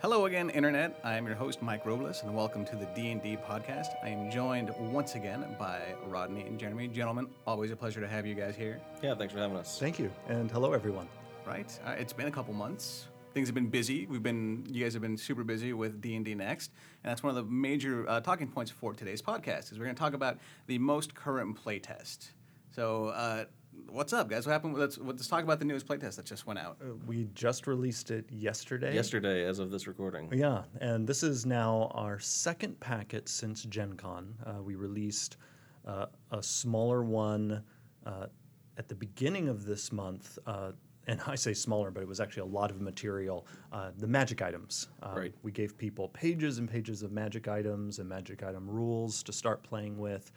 Hello 0.00 0.26
again, 0.26 0.50
Internet. 0.50 1.00
I 1.02 1.14
am 1.16 1.26
your 1.26 1.34
host, 1.34 1.60
Mike 1.60 1.84
Robles, 1.84 2.22
and 2.22 2.34
welcome 2.34 2.64
to 2.66 2.76
the 2.76 2.86
D&D 2.94 3.36
podcast. 3.48 3.88
I 4.02 4.08
am 4.08 4.30
joined 4.30 4.70
once 4.78 5.16
again 5.16 5.44
by 5.58 5.80
Rodney 6.06 6.42
and 6.42 6.58
Jeremy. 6.58 6.86
Gentlemen, 6.88 7.28
always 7.46 7.72
a 7.72 7.76
pleasure 7.76 8.00
to 8.00 8.06
have 8.06 8.24
you 8.24 8.34
guys 8.34 8.54
here, 8.54 8.80
Yeah, 9.02 9.14
thanks 9.16 9.32
for 9.34 9.40
having 9.40 9.56
us. 9.56 9.78
Thank 9.78 9.98
you, 9.98 10.10
and 10.28 10.50
hello 10.50 10.72
everyone. 10.72 11.08
right? 11.46 11.78
Uh, 11.84 11.92
it's 11.98 12.12
been 12.12 12.26
a 12.28 12.30
couple 12.30 12.54
months. 12.54 13.06
Things 13.34 13.48
have 13.48 13.54
been 13.54 13.68
busy. 13.70 14.06
We've 14.06 14.22
been, 14.22 14.64
you 14.70 14.84
guys 14.84 14.92
have 14.92 15.02
been 15.02 15.16
super 15.16 15.42
busy 15.44 15.72
with 15.72 16.00
D&D 16.00 16.34
Next, 16.34 16.70
and 17.02 17.10
that's 17.10 17.22
one 17.22 17.30
of 17.30 17.36
the 17.36 17.50
major 17.50 18.08
uh, 18.08 18.20
talking 18.20 18.48
points 18.48 18.70
for 18.70 18.94
today's 18.94 19.20
podcast, 19.22 19.72
is 19.72 19.78
we're 19.78 19.84
going 19.84 19.96
to 19.96 20.00
talk 20.00 20.14
about 20.14 20.38
the 20.68 20.78
most 20.78 21.14
current 21.14 21.58
playtest. 21.62 22.28
So, 22.70 23.06
uh, 23.08 23.46
what's 23.88 24.12
up, 24.12 24.28
guys? 24.28 24.46
What 24.46 24.52
happened? 24.52 24.76
Let's, 24.76 24.98
let's 24.98 25.26
talk 25.28 25.42
about 25.44 25.58
the 25.58 25.64
newest 25.64 25.86
playtest 25.86 26.16
that 26.16 26.24
just 26.24 26.46
went 26.46 26.58
out. 26.58 26.78
Uh, 26.82 26.94
We 27.06 27.28
just 27.34 27.66
released 27.66 28.10
it 28.10 28.26
yesterday. 28.30 28.94
Yesterday, 28.94 29.44
as 29.44 29.58
of 29.58 29.70
this 29.70 29.86
recording. 29.86 30.28
Yeah, 30.32 30.62
and 30.80 31.06
this 31.06 31.22
is 31.22 31.46
now 31.46 31.90
our 31.94 32.18
second 32.18 32.78
packet 32.80 33.28
since 33.28 33.64
Gen 33.64 33.94
Con. 33.94 34.34
Uh, 34.44 34.62
we 34.62 34.74
released 34.74 35.36
uh, 35.86 36.06
a 36.30 36.42
smaller 36.42 37.02
one 37.02 37.62
uh, 38.06 38.26
at 38.76 38.88
the 38.88 38.94
beginning 38.94 39.48
of 39.48 39.64
this 39.64 39.92
month. 39.92 40.38
Uh, 40.46 40.72
and 41.06 41.20
I 41.26 41.34
say 41.34 41.54
smaller, 41.54 41.90
but 41.90 42.02
it 42.02 42.08
was 42.08 42.20
actually 42.20 42.42
a 42.42 42.52
lot 42.52 42.70
of 42.70 42.80
material. 42.80 43.46
Uh, 43.72 43.90
the 43.96 44.06
magic 44.06 44.42
items. 44.42 44.88
Uh, 45.02 45.14
Right. 45.16 45.34
We 45.42 45.52
gave 45.52 45.76
people 45.76 46.08
pages 46.10 46.58
and 46.58 46.68
pages 46.70 47.02
of 47.02 47.12
magic 47.12 47.48
items 47.48 47.98
and 47.98 48.08
magic 48.08 48.42
item 48.42 48.68
rules 48.68 49.22
to 49.24 49.32
start 49.32 49.62
playing 49.62 49.98
with. 49.98 50.30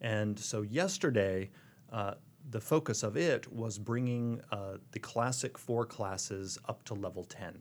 And 0.00 0.38
so 0.38 0.62
yesterday, 0.62 1.50
uh, 1.92 2.14
the 2.50 2.60
focus 2.60 3.02
of 3.02 3.16
it 3.16 3.50
was 3.52 3.78
bringing 3.78 4.40
uh, 4.50 4.76
the 4.92 4.98
classic 4.98 5.56
four 5.56 5.84
classes 5.86 6.58
up 6.68 6.84
to 6.84 6.94
level 6.94 7.24
10. 7.24 7.58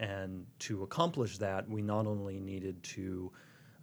And 0.00 0.46
to 0.60 0.82
accomplish 0.82 1.38
that, 1.38 1.68
we 1.68 1.82
not 1.82 2.06
only 2.06 2.38
needed 2.38 2.82
to 2.84 3.32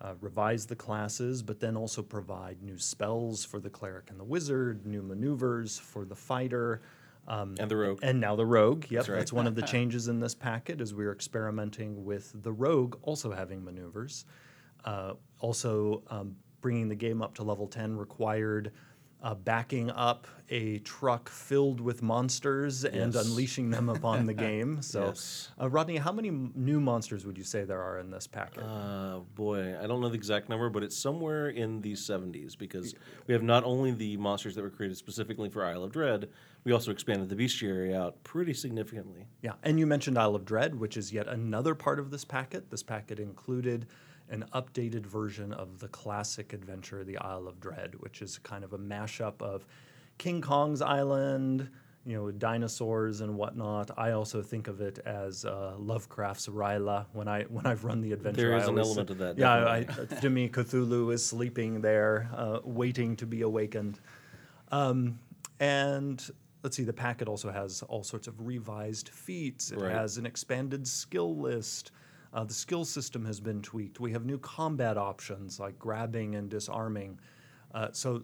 uh, 0.01 0.13
revise 0.21 0.65
the 0.65 0.75
classes, 0.75 1.41
but 1.41 1.59
then 1.59 1.75
also 1.75 2.01
provide 2.01 2.61
new 2.61 2.77
spells 2.77 3.43
for 3.43 3.59
the 3.59 3.69
cleric 3.69 4.09
and 4.09 4.19
the 4.19 4.23
wizard, 4.23 4.85
new 4.85 5.01
maneuvers 5.01 5.77
for 5.79 6.05
the 6.05 6.15
fighter. 6.15 6.81
Um, 7.27 7.55
And 7.59 7.71
the 7.71 7.75
rogue. 7.75 7.99
and 8.03 8.19
now 8.19 8.35
the 8.35 8.45
rogue. 8.45 8.85
Yep, 8.89 9.07
right. 9.07 9.17
that's 9.17 9.33
one 9.33 9.47
of 9.47 9.55
the 9.55 9.61
changes 9.73 10.07
in 10.07 10.19
this 10.19 10.35
packet 10.35 10.79
is 10.79 10.93
we're 10.93 11.11
experimenting 11.11 12.05
with 12.05 12.31
the 12.43 12.51
rogue 12.51 12.97
also 13.01 13.31
having 13.31 13.63
maneuvers. 13.63 14.25
Uh, 14.83 15.13
also, 15.39 16.03
um, 16.09 16.35
bringing 16.61 16.87
the 16.87 16.95
game 16.95 17.21
up 17.21 17.33
to 17.35 17.43
level 17.43 17.67
10 17.67 17.95
required 17.95 18.71
uh, 19.25 19.33
backing 19.33 19.89
up 19.89 20.27
a 20.51 20.77
truck 20.79 21.27
filled 21.29 21.81
with 21.81 22.03
monsters 22.03 22.85
and 22.85 23.15
unleashing 23.15 23.71
them 23.71 23.89
upon 23.89 24.27
the 24.27 24.33
game. 24.47 24.83
So, 24.83 25.05
Yes. 25.07 25.49
uh, 25.59 25.67
Rodney, 25.67 25.97
how 25.97 26.11
many 26.11 26.27
m- 26.27 26.51
new 26.55 26.79
monsters 26.79 27.25
would 27.25 27.35
you 27.35 27.43
say 27.43 27.63
there 27.63 27.81
are 27.81 27.97
in 27.97 28.11
this 28.11 28.27
packet? 28.27 28.61
Uh, 28.61 29.21
boy, 29.33 29.75
I 29.81 29.87
don't 29.87 29.99
know 29.99 30.09
the 30.09 30.15
exact 30.15 30.47
number, 30.47 30.69
but 30.69 30.83
it's 30.83 30.95
somewhere 30.95 31.49
in 31.49 31.81
the 31.81 31.93
70s 31.93 32.55
because 32.55 32.93
we 33.25 33.33
have 33.33 33.41
not 33.41 33.63
only 33.63 33.93
the 33.93 34.15
monsters 34.17 34.53
that 34.53 34.61
were 34.61 34.69
created 34.69 34.95
specifically 34.97 35.49
for 35.49 35.65
Isle 35.65 35.83
of 35.85 35.91
Dread, 35.91 36.29
we 36.63 36.71
also 36.71 36.91
expanded 36.91 37.27
the 37.27 37.35
bestiary 37.35 37.95
out 37.95 38.23
pretty 38.23 38.53
significantly. 38.53 39.25
Yeah, 39.41 39.53
and 39.63 39.79
you 39.79 39.87
mentioned 39.87 40.19
Isle 40.19 40.35
of 40.35 40.45
Dread, 40.45 40.75
which 40.75 40.97
is 40.97 41.11
yet 41.11 41.27
another 41.27 41.73
part 41.73 41.97
of 41.99 42.11
this 42.11 42.23
packet. 42.25 42.69
This 42.69 42.83
packet 42.83 43.19
included 43.19 43.87
an 44.29 44.45
updated 44.53 45.05
version 45.05 45.53
of 45.53 45.79
the 45.79 45.87
classic 45.89 46.53
adventure, 46.53 47.03
The 47.03 47.17
Isle 47.17 47.47
of 47.47 47.59
Dread, 47.59 47.95
which 47.99 48.21
is 48.21 48.37
kind 48.39 48.63
of 48.63 48.73
a 48.73 48.77
mashup 48.77 49.41
of 49.41 49.65
King 50.17 50.41
Kong's 50.41 50.81
Island, 50.81 51.69
you 52.05 52.15
know, 52.15 52.31
dinosaurs 52.31 53.21
and 53.21 53.35
whatnot. 53.35 53.91
I 53.97 54.11
also 54.11 54.41
think 54.41 54.67
of 54.67 54.79
it 54.81 54.99
as 54.99 55.43
uh, 55.45 55.73
Lovecraft's 55.77 56.47
R'lyeh 56.47 57.05
when 57.13 57.27
I 57.27 57.43
when 57.43 57.65
I've 57.65 57.83
run 57.83 58.01
the 58.01 58.13
adventure. 58.13 58.41
There 58.49 58.55
I 58.55 58.61
is 58.61 58.67
an 58.67 58.77
element 58.77 59.09
of 59.09 59.17
that, 59.19 59.37
Yeah, 59.37 59.67
I, 59.67 59.83
to 60.21 60.29
me, 60.29 60.49
Cthulhu 60.49 61.13
is 61.13 61.25
sleeping 61.25 61.81
there, 61.81 62.29
uh, 62.35 62.59
waiting 62.63 63.15
to 63.17 63.25
be 63.25 63.41
awakened. 63.41 63.99
Um, 64.71 65.19
and 65.59 66.23
let's 66.63 66.75
see, 66.77 66.83
the 66.83 66.93
packet 66.93 67.27
also 67.27 67.51
has 67.51 67.81
all 67.83 68.03
sorts 68.03 68.27
of 68.27 68.45
revised 68.45 69.09
feats. 69.09 69.71
It 69.71 69.79
Right. 69.79 69.91
has 69.91 70.17
an 70.17 70.25
expanded 70.25 70.87
skill 70.87 71.35
list. 71.37 71.91
Uh, 72.35 72.43
the 72.43 72.53
skill 72.53 72.83
system 72.83 73.23
has 73.23 73.39
been 73.39 73.61
tweaked. 73.61 74.01
We 74.01 74.11
have 74.11 74.25
new 74.25 74.37
combat 74.37 74.97
options 74.97 75.57
like 75.57 75.79
grabbing 75.79 76.35
and 76.35 76.49
disarming. 76.49 77.17
Uh, 77.73 77.87
so, 77.93 78.23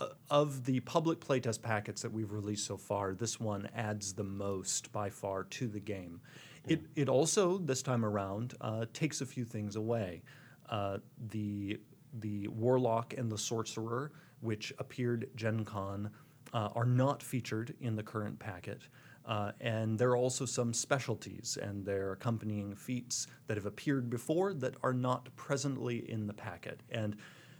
uh, 0.00 0.08
of 0.30 0.64
the 0.64 0.80
public 0.80 1.20
playtest 1.20 1.62
packets 1.62 2.02
that 2.02 2.12
we've 2.12 2.32
released 2.32 2.66
so 2.66 2.76
far, 2.76 3.14
this 3.14 3.38
one 3.38 3.68
adds 3.74 4.14
the 4.14 4.24
most 4.24 4.90
by 4.90 5.08
far 5.08 5.44
to 5.44 5.68
the 5.68 5.78
game. 5.78 6.20
It, 6.66 6.80
it 6.96 7.08
also, 7.08 7.58
this 7.58 7.82
time 7.82 8.04
around, 8.04 8.54
uh, 8.60 8.86
takes 8.92 9.20
a 9.20 9.26
few 9.26 9.44
things 9.44 9.76
away. 9.76 10.22
Uh, 10.68 10.98
the, 11.30 11.78
the 12.18 12.48
Warlock 12.48 13.14
and 13.16 13.30
the 13.30 13.38
Sorcerer, 13.38 14.10
which 14.40 14.72
appeared 14.78 15.28
Gen 15.36 15.64
Con, 15.64 16.10
uh, 16.52 16.70
are 16.74 16.84
not 16.84 17.22
featured 17.22 17.74
in 17.80 17.94
the 17.94 18.02
current 18.02 18.38
packet. 18.40 18.82
Uh, 19.24 19.52
and 19.60 19.98
there 19.98 20.10
are 20.10 20.16
also 20.16 20.44
some 20.44 20.74
specialties 20.74 21.56
and 21.62 21.84
their 21.86 22.12
accompanying 22.12 22.74
feats 22.74 23.26
that 23.46 23.56
have 23.56 23.66
appeared 23.66 24.10
before 24.10 24.52
that 24.54 24.74
are 24.82 24.92
not 24.92 25.28
presently 25.36 26.10
in 26.10 26.26
the 26.26 26.32
packet. 26.34 26.80
And 26.90 27.16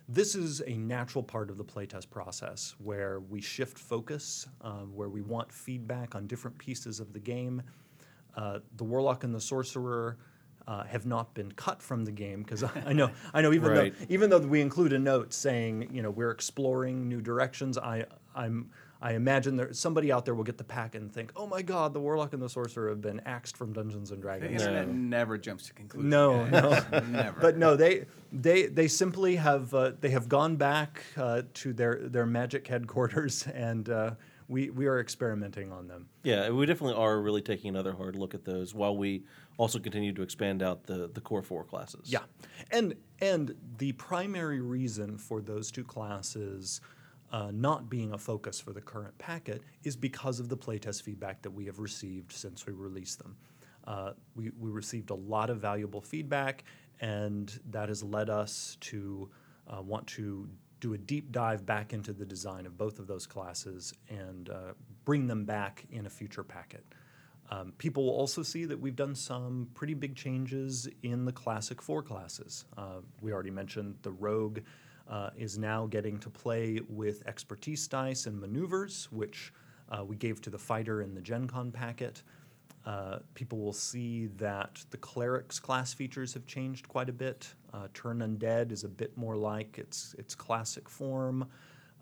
this 0.09 0.35
is 0.35 0.61
a 0.67 0.77
natural 0.77 1.23
part 1.23 1.51
of 1.51 1.59
the 1.59 1.65
playtest 1.65 2.11
process 2.11 2.75
where 2.79 3.21
we 3.21 3.41
shift 3.41 3.79
focus, 3.79 4.49
um, 4.63 4.93
where 4.95 5.09
we 5.09 5.23
want 5.23 5.53
feedback 5.53 6.15
on 6.17 6.27
different 6.27 6.59
pieces 6.59 6.99
of 6.99 7.13
the 7.13 7.21
game. 7.21 7.63
Uh, 8.37 8.59
the 8.77 8.85
Warlock 8.85 9.23
and 9.23 9.33
the 9.35 9.41
Sorcerer 9.41 10.19
uh, 10.67 10.85
have 10.85 11.07
not 11.07 11.33
been 11.35 11.53
cut 11.53 11.83
from 11.83 12.05
the 12.05 12.13
game 12.13 12.43
because 12.43 12.65
I 12.87 12.93
know 12.93 13.11
I 13.35 13.41
know 13.43 13.53
even 13.59 13.71
Right. 13.71 13.95
though 13.99 14.07
even 14.09 14.31
though 14.31 14.39
we 14.39 14.61
include 14.61 14.93
a 14.93 14.99
note 14.99 15.33
saying 15.33 15.89
you 15.93 16.03
know 16.03 16.11
we're 16.11 16.31
exploring 16.31 17.09
new 17.09 17.21
directions, 17.21 17.79
I 17.79 18.05
I'm 18.35 18.71
I 19.03 19.15
imagine 19.15 19.57
there 19.57 19.73
somebody 19.73 20.13
out 20.13 20.25
there 20.25 20.35
will 20.35 20.45
get 20.45 20.59
the 20.59 20.65
pack 20.65 20.95
and 20.95 21.13
think, 21.13 21.33
oh 21.35 21.47
my 21.47 21.61
God, 21.61 21.93
the 21.93 21.99
Warlock 21.99 22.33
and 22.35 22.41
the 22.41 22.49
Sorcerer 22.49 22.89
have 22.91 23.01
been 23.01 23.21
axed 23.27 23.57
from 23.57 23.73
Dungeons 23.73 24.13
and 24.13 24.21
The 24.21 24.23
Dragons. 24.23 24.63
internet 24.63 24.89
never 24.89 25.37
jumps 25.37 25.67
to 25.67 25.75
conclusions. 25.75 26.09
No, 26.09 26.49
guys. 26.49 26.85
never. 27.09 27.41
But 27.41 27.57
no, 27.59 27.75
they 27.75 28.07
they 28.33 28.67
they 28.67 28.87
simply 28.87 29.37
have 29.37 29.75
uh, 29.75 29.93
they 30.01 30.11
have 30.11 30.29
gone 30.29 30.55
back 30.55 31.03
uh, 31.17 31.43
to 31.55 31.73
their 31.73 31.97
their 31.97 32.27
magic 32.27 32.69
headquarters, 32.69 33.45
and 33.55 33.89
uh, 33.89 34.13
we 34.47 34.71
we 34.71 34.87
are 34.87 35.01
experimenting 35.01 35.73
on 35.73 35.89
them. 35.89 36.07
Yeah, 36.23 36.51
we 36.51 36.65
definitely 36.67 36.95
are 36.95 37.21
really 37.21 37.43
taking 37.43 37.71
another 37.71 37.93
hard 37.93 38.15
look 38.15 38.35
at 38.35 38.45
those 38.45 38.73
while 38.73 38.97
we 38.97 39.25
also 39.59 39.81
continue 39.81 40.13
to 40.13 40.23
expand 40.23 40.63
out 40.63 40.85
the, 40.85 41.11
the 41.13 41.21
core 41.21 41.43
four 41.43 41.65
classes. 41.65 42.13
Yeah, 42.13 42.21
and 42.71 42.95
and 43.21 43.57
the 43.79 43.93
primary 43.93 44.61
reason 44.61 45.19
for 45.19 45.41
those 45.41 45.73
two 45.73 45.85
classes 45.85 46.81
uh, 47.33 47.51
not 47.53 47.89
being 47.89 48.13
a 48.13 48.19
focus 48.19 48.61
for 48.61 48.73
the 48.73 48.81
current 48.81 49.17
packet 49.19 49.63
is 49.85 49.97
because 49.97 50.39
of 50.39 50.49
the 50.49 50.57
playtest 50.57 51.03
feedback 51.03 51.43
that 51.43 51.51
we 51.51 51.65
have 51.65 51.79
received 51.79 52.33
since 52.33 52.67
we 52.67 52.73
released 52.73 53.19
them. 53.19 53.37
Uh, 53.87 54.13
we, 54.37 54.51
we 54.61 54.71
received 54.71 55.11
a 55.11 55.15
lot 55.15 55.51
of 55.51 55.59
valuable 55.59 56.01
feedback, 56.01 56.65
and 57.01 57.59
that 57.71 57.89
has 57.89 58.03
led 58.03 58.31
us 58.31 58.77
to 58.81 59.29
uh, 59.67 59.81
want 59.81 60.07
to 60.07 60.49
do 60.81 60.95
a 60.95 60.99
deep 60.99 61.33
dive 61.33 61.65
back 61.65 61.93
into 61.93 62.13
the 62.13 62.25
design 62.25 62.67
of 62.67 62.77
both 62.77 62.99
of 62.99 63.07
those 63.07 63.27
classes 63.27 63.95
and 64.09 64.51
uh, 64.51 64.73
bring 65.05 65.27
them 65.27 65.45
back 65.45 65.85
in 65.91 66.07
a 66.07 66.11
future 66.11 66.45
packet. 66.45 66.85
Um, 67.51 67.73
people 67.79 68.05
will 68.05 68.15
also 68.15 68.43
see 68.43 68.65
that 68.65 68.81
we've 68.81 68.97
done 68.97 69.15
some 69.15 69.69
pretty 69.75 69.95
big 69.95 70.17
changes 70.17 70.89
in 71.03 71.25
the 71.25 71.33
classic 71.33 71.83
four 71.83 72.03
classes. 72.03 72.65
Uh, 72.77 73.01
we 73.21 73.33
already 73.33 73.51
mentioned 73.51 73.97
the 74.03 74.11
rogue 74.11 74.61
uh, 75.09 75.31
is 75.37 75.59
now 75.59 75.87
getting 75.87 76.19
to 76.19 76.31
play 76.31 76.81
with 76.89 77.27
expertise 77.27 77.87
dice 77.89 78.27
and 78.27 78.41
maneuvers, 78.41 79.09
which 79.11 79.53
uh, 79.91 80.05
we 80.05 80.17
gave 80.17 80.41
to 80.41 80.51
the 80.51 80.59
fighter 80.59 81.03
in 81.03 81.15
the 81.15 81.21
Gen 81.21 81.47
Con 81.47 81.71
packet. 81.71 82.23
Uh, 82.85 83.19
people 83.35 83.59
will 83.59 83.73
see 83.73 84.27
that 84.39 84.85
the 84.91 84.97
cleric's 84.97 85.61
class 85.61 85.93
features 85.93 86.35
have 86.35 86.47
changed 86.47 86.89
quite 86.89 87.09
a 87.09 87.13
bit. 87.13 87.55
Uh, 87.73 87.87
Turn 87.95 88.19
Undead 88.19 88.73
is 88.73 88.83
a 88.85 88.89
bit 88.89 89.17
more 89.17 89.37
like 89.37 89.79
its, 89.79 90.15
its 90.19 90.35
classic 90.35 90.89
form. 90.89 91.49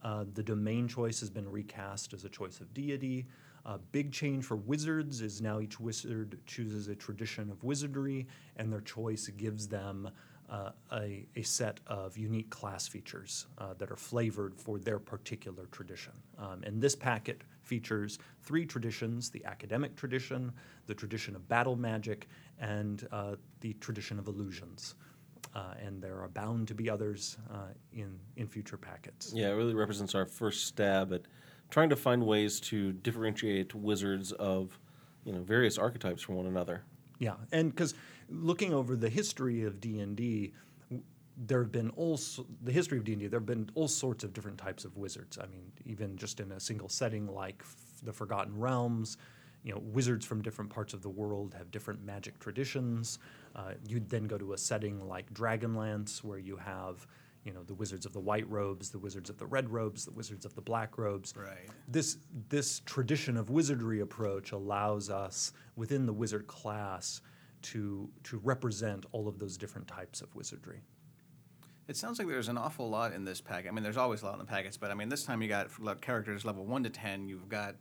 Uh, 0.02 0.24
the 0.32 0.42
domain 0.42 0.88
choice 0.88 1.20
has 1.20 1.28
been 1.28 1.50
recast 1.50 2.14
as 2.14 2.24
a 2.24 2.28
choice 2.28 2.60
of 2.60 2.72
deity. 2.72 3.26
A 3.66 3.76
big 3.76 4.10
change 4.10 4.44
for 4.46 4.56
wizards 4.56 5.20
is 5.20 5.42
now 5.42 5.60
each 5.60 5.78
wizard 5.78 6.38
chooses 6.46 6.88
a 6.88 6.94
tradition 6.94 7.50
of 7.50 7.62
wizardry, 7.62 8.26
and 8.56 8.72
their 8.72 8.80
choice 8.80 9.28
gives 9.28 9.68
them 9.68 10.10
uh, 10.50 10.70
a, 10.92 11.26
a 11.36 11.42
set 11.42 11.80
of 11.86 12.16
unique 12.16 12.50
class 12.50 12.88
features 12.88 13.46
uh, 13.58 13.74
that 13.78 13.90
are 13.90 13.96
flavored 13.96 14.54
for 14.54 14.78
their 14.78 14.98
particular 14.98 15.66
tradition. 15.70 16.12
Um, 16.38 16.62
and 16.64 16.82
this 16.82 16.96
packet 16.96 17.42
features 17.62 18.18
three 18.42 18.66
traditions 18.66 19.30
the 19.30 19.44
academic 19.44 19.94
tradition, 19.94 20.52
the 20.86 20.94
tradition 20.94 21.36
of 21.36 21.48
battle 21.48 21.76
magic, 21.76 22.28
and 22.58 23.06
uh, 23.12 23.36
the 23.60 23.74
tradition 23.74 24.18
of 24.18 24.26
illusions. 24.26 24.96
Uh, 25.54 25.74
and 25.84 26.02
there 26.02 26.20
are 26.20 26.28
bound 26.28 26.68
to 26.68 26.74
be 26.74 26.88
others 26.88 27.38
uh, 27.52 27.68
in, 27.92 28.18
in 28.36 28.46
future 28.46 28.76
packets. 28.76 29.32
Yeah, 29.34 29.48
it 29.48 29.54
really 29.54 29.74
represents 29.74 30.14
our 30.14 30.26
first 30.26 30.66
stab 30.66 31.12
at 31.12 31.22
trying 31.70 31.90
to 31.90 31.96
find 31.96 32.24
ways 32.24 32.60
to 32.60 32.92
differentiate 32.92 33.74
wizards 33.74 34.32
of, 34.32 34.78
you 35.24 35.32
know, 35.32 35.42
various 35.42 35.78
archetypes 35.78 36.22
from 36.22 36.36
one 36.36 36.46
another. 36.46 36.82
Yeah, 37.18 37.34
and 37.52 37.70
because 37.70 37.94
looking 38.30 38.72
over 38.72 38.96
the 38.96 39.08
history 39.08 39.64
of 39.64 39.80
D 39.80 40.00
and 40.00 40.16
D, 40.16 40.52
there 41.36 41.62
have 41.62 41.72
been 41.72 41.90
all 41.90 42.18
the 42.62 42.72
history 42.72 42.98
of 42.98 43.04
D 43.04 43.12
and 43.12 43.20
D. 43.20 43.26
There 43.28 43.40
have 43.40 43.46
been 43.46 43.70
all 43.74 43.88
sorts 43.88 44.24
of 44.24 44.32
different 44.32 44.58
types 44.58 44.84
of 44.84 44.96
wizards. 44.96 45.38
I 45.38 45.46
mean, 45.46 45.72
even 45.84 46.16
just 46.16 46.40
in 46.40 46.52
a 46.52 46.60
single 46.60 46.88
setting 46.88 47.26
like 47.26 47.62
f- 47.62 47.76
the 48.02 48.12
Forgotten 48.12 48.58
Realms, 48.58 49.16
you 49.62 49.72
know, 49.72 49.80
wizards 49.82 50.24
from 50.24 50.42
different 50.42 50.70
parts 50.70 50.94
of 50.94 51.02
the 51.02 51.08
world 51.08 51.54
have 51.56 51.70
different 51.70 52.04
magic 52.04 52.38
traditions. 52.38 53.18
Uh, 53.54 53.72
you'd 53.86 54.08
then 54.08 54.24
go 54.24 54.38
to 54.38 54.52
a 54.52 54.58
setting 54.58 55.06
like 55.06 55.32
Dragonlance, 55.34 56.22
where 56.24 56.38
you 56.38 56.56
have, 56.56 57.06
you 57.44 57.52
know, 57.52 57.62
the 57.64 57.74
wizards 57.74 58.06
of 58.06 58.12
the 58.12 58.20
white 58.20 58.48
robes, 58.50 58.90
the 58.90 58.98
wizards 58.98 59.28
of 59.28 59.38
the 59.38 59.46
red 59.46 59.68
robes, 59.68 60.04
the 60.04 60.12
wizards 60.12 60.44
of 60.44 60.54
the 60.54 60.62
black 60.62 60.98
robes. 60.98 61.34
Right. 61.36 61.68
This 61.88 62.18
this 62.48 62.80
tradition 62.80 63.36
of 63.36 63.50
wizardry 63.50 64.00
approach 64.00 64.52
allows 64.52 65.10
us 65.10 65.52
within 65.76 66.06
the 66.06 66.12
wizard 66.12 66.46
class 66.46 67.20
to 67.62 68.10
to 68.24 68.38
represent 68.38 69.06
all 69.12 69.28
of 69.28 69.38
those 69.38 69.56
different 69.56 69.88
types 69.88 70.20
of 70.20 70.34
wizardry. 70.34 70.82
It 71.88 71.96
sounds 71.96 72.18
like 72.18 72.28
there's 72.28 72.48
an 72.48 72.58
awful 72.58 72.88
lot 72.88 73.12
in 73.12 73.24
this 73.24 73.40
pack. 73.40 73.66
I 73.66 73.72
mean, 73.72 73.82
there's 73.82 73.96
always 73.96 74.22
a 74.22 74.26
lot 74.26 74.34
in 74.34 74.38
the 74.38 74.44
packets, 74.44 74.76
but 74.76 74.90
I 74.90 74.94
mean, 74.94 75.08
this 75.08 75.24
time 75.24 75.42
you 75.42 75.48
got 75.48 75.68
characters 76.00 76.44
level 76.44 76.64
one 76.64 76.84
to 76.84 76.90
ten. 76.90 77.28
You've 77.28 77.48
got, 77.48 77.74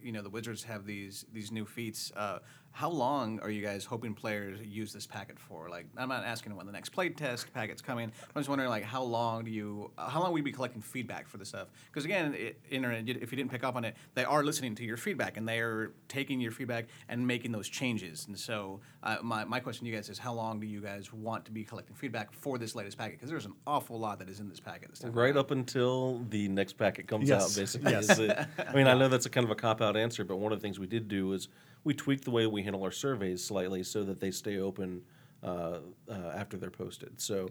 you 0.00 0.12
know, 0.12 0.22
the 0.22 0.30
wizards 0.30 0.62
have 0.64 0.86
these 0.86 1.24
these 1.32 1.50
new 1.50 1.66
feats. 1.66 2.12
Uh, 2.14 2.38
how 2.76 2.90
long 2.90 3.40
are 3.40 3.48
you 3.48 3.62
guys 3.64 3.86
hoping 3.86 4.12
players 4.12 4.58
use 4.62 4.92
this 4.92 5.06
packet 5.06 5.38
for? 5.38 5.70
Like, 5.70 5.86
I'm 5.96 6.10
not 6.10 6.26
asking 6.26 6.54
when 6.56 6.66
the 6.66 6.72
next 6.72 6.90
play 6.90 7.08
test 7.08 7.50
packet's 7.54 7.80
coming. 7.80 8.12
I'm 8.34 8.40
just 8.42 8.50
wondering, 8.50 8.68
like, 8.68 8.84
how 8.84 9.02
long 9.02 9.44
do 9.46 9.50
you, 9.50 9.90
uh, 9.96 10.10
how 10.10 10.20
long 10.20 10.30
will 10.32 10.36
you 10.40 10.44
be 10.44 10.52
collecting 10.52 10.82
feedback 10.82 11.26
for 11.26 11.38
this 11.38 11.48
stuff? 11.48 11.68
Because 11.86 12.04
again, 12.04 12.34
it, 12.34 12.60
internet, 12.68 13.08
if 13.08 13.32
you 13.32 13.36
didn't 13.36 13.50
pick 13.50 13.64
up 13.64 13.76
on 13.76 13.86
it, 13.86 13.96
they 14.12 14.24
are 14.24 14.44
listening 14.44 14.74
to 14.74 14.84
your 14.84 14.98
feedback 14.98 15.38
and 15.38 15.48
they 15.48 15.58
are 15.60 15.94
taking 16.08 16.38
your 16.38 16.52
feedback 16.52 16.84
and 17.08 17.26
making 17.26 17.50
those 17.50 17.66
changes. 17.66 18.26
And 18.26 18.38
so, 18.38 18.80
uh, 19.02 19.16
my 19.22 19.46
my 19.46 19.58
question 19.58 19.86
to 19.86 19.90
you 19.90 19.96
guys 19.96 20.10
is, 20.10 20.18
how 20.18 20.34
long 20.34 20.60
do 20.60 20.66
you 20.66 20.82
guys 20.82 21.14
want 21.14 21.46
to 21.46 21.52
be 21.52 21.64
collecting 21.64 21.96
feedback 21.96 22.30
for 22.30 22.58
this 22.58 22.74
latest 22.74 22.98
packet? 22.98 23.12
Because 23.16 23.30
there's 23.30 23.46
an 23.46 23.54
awful 23.66 23.98
lot 23.98 24.18
that 24.18 24.28
is 24.28 24.38
in 24.40 24.50
this 24.50 24.60
packet 24.60 24.90
this 24.90 24.98
time. 24.98 25.12
Right 25.12 25.28
around. 25.28 25.38
up 25.38 25.50
until 25.50 26.20
the 26.28 26.46
next 26.48 26.74
packet 26.74 27.08
comes 27.08 27.26
Yes. 27.26 27.42
out, 27.42 27.58
basically. 27.58 27.92
Yes. 27.92 28.10
is 28.10 28.18
it. 28.18 28.38
I 28.68 28.74
mean, 28.74 28.86
I 28.86 28.92
know 28.92 29.08
that's 29.08 29.24
a 29.24 29.30
kind 29.30 29.44
of 29.44 29.50
a 29.50 29.54
cop 29.54 29.80
out 29.80 29.96
answer, 29.96 30.24
but 30.24 30.36
one 30.36 30.52
of 30.52 30.58
the 30.58 30.62
things 30.62 30.78
we 30.78 30.86
did 30.86 31.08
do 31.08 31.32
is 31.32 31.48
we 31.86 31.94
tweak 31.94 32.22
the 32.22 32.30
way 32.32 32.48
we 32.48 32.64
handle 32.64 32.82
our 32.82 32.90
surveys 32.90 33.42
slightly 33.44 33.84
so 33.84 34.02
that 34.02 34.18
they 34.18 34.32
stay 34.32 34.58
open 34.58 35.00
uh, 35.44 35.78
uh, 36.10 36.32
after 36.34 36.56
they're 36.56 36.68
posted. 36.68 37.20
So 37.20 37.48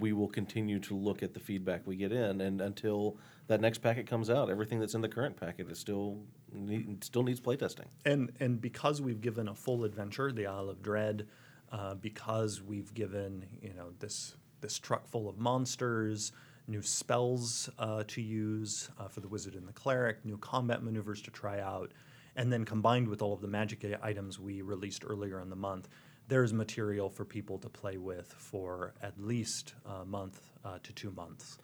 we 0.00 0.12
will 0.12 0.26
continue 0.26 0.80
to 0.80 0.96
look 0.96 1.22
at 1.22 1.32
the 1.32 1.38
feedback 1.38 1.86
we 1.86 1.94
get 1.94 2.10
in, 2.10 2.40
and 2.40 2.60
until 2.60 3.16
that 3.46 3.60
next 3.60 3.78
packet 3.78 4.08
comes 4.08 4.30
out, 4.30 4.50
everything 4.50 4.80
that's 4.80 4.94
in 4.94 5.00
the 5.00 5.08
current 5.08 5.36
packet 5.36 5.70
is 5.70 5.78
still 5.78 6.18
need, 6.52 7.04
still 7.04 7.22
needs 7.22 7.40
playtesting. 7.40 7.84
And 8.04 8.32
and 8.40 8.60
because 8.60 9.00
we've 9.00 9.20
given 9.20 9.46
a 9.46 9.54
full 9.54 9.84
adventure, 9.84 10.32
the 10.32 10.48
Isle 10.48 10.70
of 10.70 10.82
Dread, 10.82 11.28
uh, 11.70 11.94
because 11.94 12.60
we've 12.60 12.92
given 12.94 13.46
you 13.62 13.74
know 13.74 13.90
this 14.00 14.34
this 14.60 14.76
truck 14.76 15.06
full 15.06 15.28
of 15.28 15.38
monsters, 15.38 16.32
new 16.66 16.82
spells 16.82 17.70
uh, 17.78 18.02
to 18.08 18.20
use 18.20 18.90
uh, 18.98 19.06
for 19.06 19.20
the 19.20 19.28
wizard 19.28 19.54
and 19.54 19.68
the 19.68 19.72
cleric, 19.72 20.24
new 20.24 20.38
combat 20.38 20.82
maneuvers 20.82 21.22
to 21.22 21.30
try 21.30 21.60
out, 21.60 21.92
and 22.38 22.52
then 22.52 22.64
combined 22.64 23.08
with 23.08 23.20
all 23.20 23.34
of 23.34 23.40
the 23.40 23.48
magic 23.48 23.84
items 24.00 24.38
we 24.38 24.62
released 24.62 25.04
earlier 25.04 25.40
in 25.40 25.50
the 25.50 25.56
month, 25.56 25.88
there's 26.28 26.52
material 26.52 27.10
for 27.10 27.24
people 27.24 27.58
to 27.58 27.68
play 27.68 27.98
with 27.98 28.32
for 28.38 28.94
at 29.02 29.20
least 29.20 29.74
a 29.84 30.04
month 30.04 30.40
uh, 30.64 30.78
to 30.84 30.92
two 30.92 31.10
months. 31.10 31.58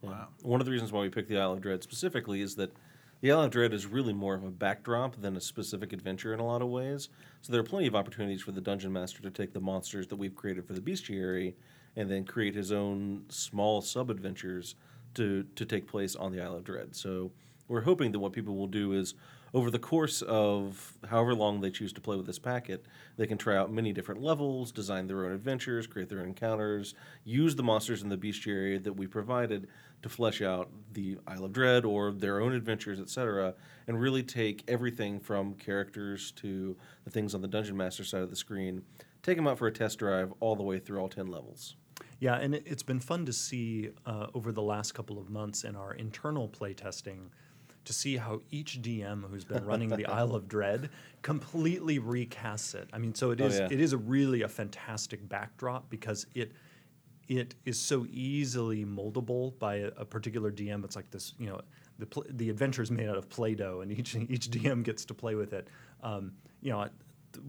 Wow. 0.00 0.28
One 0.42 0.60
of 0.60 0.64
the 0.64 0.70
reasons 0.70 0.92
why 0.92 1.00
we 1.00 1.08
picked 1.08 1.28
the 1.28 1.38
Isle 1.38 1.54
of 1.54 1.60
Dread 1.60 1.82
specifically 1.82 2.40
is 2.40 2.54
that 2.54 2.72
the 3.20 3.32
Isle 3.32 3.42
of 3.42 3.50
Dread 3.50 3.74
is 3.74 3.84
really 3.86 4.12
more 4.12 4.34
of 4.34 4.44
a 4.44 4.50
backdrop 4.50 5.20
than 5.20 5.36
a 5.36 5.40
specific 5.40 5.92
adventure 5.92 6.32
in 6.32 6.38
a 6.38 6.46
lot 6.46 6.62
of 6.62 6.68
ways. 6.68 7.08
So 7.40 7.52
there 7.52 7.60
are 7.60 7.64
plenty 7.64 7.88
of 7.88 7.96
opportunities 7.96 8.42
for 8.42 8.52
the 8.52 8.60
dungeon 8.60 8.92
master 8.92 9.22
to 9.22 9.30
take 9.30 9.52
the 9.52 9.60
monsters 9.60 10.06
that 10.06 10.16
we've 10.16 10.36
created 10.36 10.66
for 10.66 10.72
the 10.72 10.80
bestiary 10.80 11.54
and 11.96 12.08
then 12.08 12.24
create 12.24 12.54
his 12.54 12.70
own 12.70 13.24
small 13.28 13.82
sub 13.82 14.08
adventures 14.08 14.76
to 15.14 15.44
to 15.56 15.64
take 15.64 15.88
place 15.88 16.14
on 16.14 16.30
the 16.30 16.40
Isle 16.40 16.56
of 16.56 16.64
Dread. 16.64 16.94
So 16.94 17.32
we're 17.66 17.80
hoping 17.80 18.12
that 18.12 18.20
what 18.20 18.32
people 18.32 18.56
will 18.56 18.68
do 18.68 18.92
is 18.92 19.14
over 19.54 19.70
the 19.70 19.78
course 19.78 20.22
of 20.22 20.94
however 21.08 21.34
long 21.34 21.60
they 21.60 21.70
choose 21.70 21.92
to 21.92 22.00
play 22.00 22.16
with 22.16 22.26
this 22.26 22.38
packet, 22.38 22.86
they 23.16 23.26
can 23.26 23.36
try 23.36 23.56
out 23.56 23.70
many 23.70 23.92
different 23.92 24.22
levels, 24.22 24.72
design 24.72 25.06
their 25.06 25.26
own 25.26 25.32
adventures, 25.32 25.86
create 25.86 26.08
their 26.08 26.20
own 26.20 26.28
encounters, 26.28 26.94
use 27.24 27.54
the 27.54 27.62
monsters 27.62 28.02
in 28.02 28.08
the 28.08 28.16
bestiary 28.16 28.82
that 28.82 28.94
we 28.94 29.06
provided 29.06 29.68
to 30.02 30.08
flesh 30.08 30.40
out 30.40 30.70
the 30.92 31.18
Isle 31.26 31.44
of 31.44 31.52
Dread 31.52 31.84
or 31.84 32.12
their 32.12 32.40
own 32.40 32.54
adventures, 32.54 32.98
etc., 32.98 33.54
and 33.86 34.00
really 34.00 34.22
take 34.22 34.64
everything 34.68 35.20
from 35.20 35.54
characters 35.54 36.32
to 36.32 36.76
the 37.04 37.10
things 37.10 37.34
on 37.34 37.42
the 37.42 37.48
dungeon 37.48 37.76
master 37.76 38.04
side 38.04 38.22
of 38.22 38.30
the 38.30 38.36
screen, 38.36 38.82
take 39.22 39.36
them 39.36 39.46
out 39.46 39.58
for 39.58 39.66
a 39.66 39.72
test 39.72 39.98
drive 39.98 40.32
all 40.40 40.56
the 40.56 40.62
way 40.62 40.78
through 40.78 40.98
all 40.98 41.08
10 41.08 41.26
levels. 41.28 41.76
Yeah, 42.20 42.36
and 42.36 42.54
it, 42.54 42.62
it's 42.66 42.82
been 42.82 43.00
fun 43.00 43.26
to 43.26 43.32
see 43.32 43.90
uh, 44.06 44.28
over 44.34 44.52
the 44.52 44.62
last 44.62 44.92
couple 44.92 45.18
of 45.18 45.28
months 45.28 45.64
in 45.64 45.76
our 45.76 45.92
internal 45.92 46.48
playtesting 46.48 47.28
to 47.84 47.92
see 47.92 48.16
how 48.16 48.40
each 48.50 48.80
DM 48.82 49.28
who's 49.30 49.44
been 49.44 49.64
running 49.64 49.88
the 49.88 50.06
Isle 50.06 50.34
of 50.34 50.48
Dread 50.48 50.90
completely 51.22 51.98
recasts 51.98 52.74
it. 52.74 52.88
I 52.92 52.98
mean, 52.98 53.14
so 53.14 53.30
it 53.30 53.40
Oh, 53.40 53.46
is 53.46 53.58
yeah. 53.58 53.68
it 53.70 53.80
is 53.80 53.92
a 53.92 53.98
really 53.98 54.42
a 54.42 54.48
fantastic 54.48 55.28
backdrop 55.28 55.90
because 55.90 56.26
it 56.34 56.52
it 57.28 57.54
is 57.64 57.78
so 57.78 58.06
easily 58.12 58.84
moldable 58.84 59.58
by 59.58 59.76
a, 59.76 59.86
a 59.96 60.04
particular 60.04 60.50
DM. 60.50 60.84
It's 60.84 60.96
like 60.96 61.10
this, 61.10 61.34
you 61.38 61.46
know, 61.46 61.60
the 61.98 62.06
pl- 62.06 62.26
the 62.28 62.50
adventure 62.50 62.82
is 62.82 62.90
made 62.90 63.08
out 63.08 63.16
of 63.16 63.28
Play-Doh, 63.28 63.80
and 63.80 63.92
each 63.92 64.14
each 64.28 64.50
DM 64.50 64.82
gets 64.82 65.04
to 65.06 65.14
play 65.14 65.34
with 65.34 65.52
it. 65.52 65.68
Um, 66.02 66.32
you 66.60 66.70
know, 66.72 66.88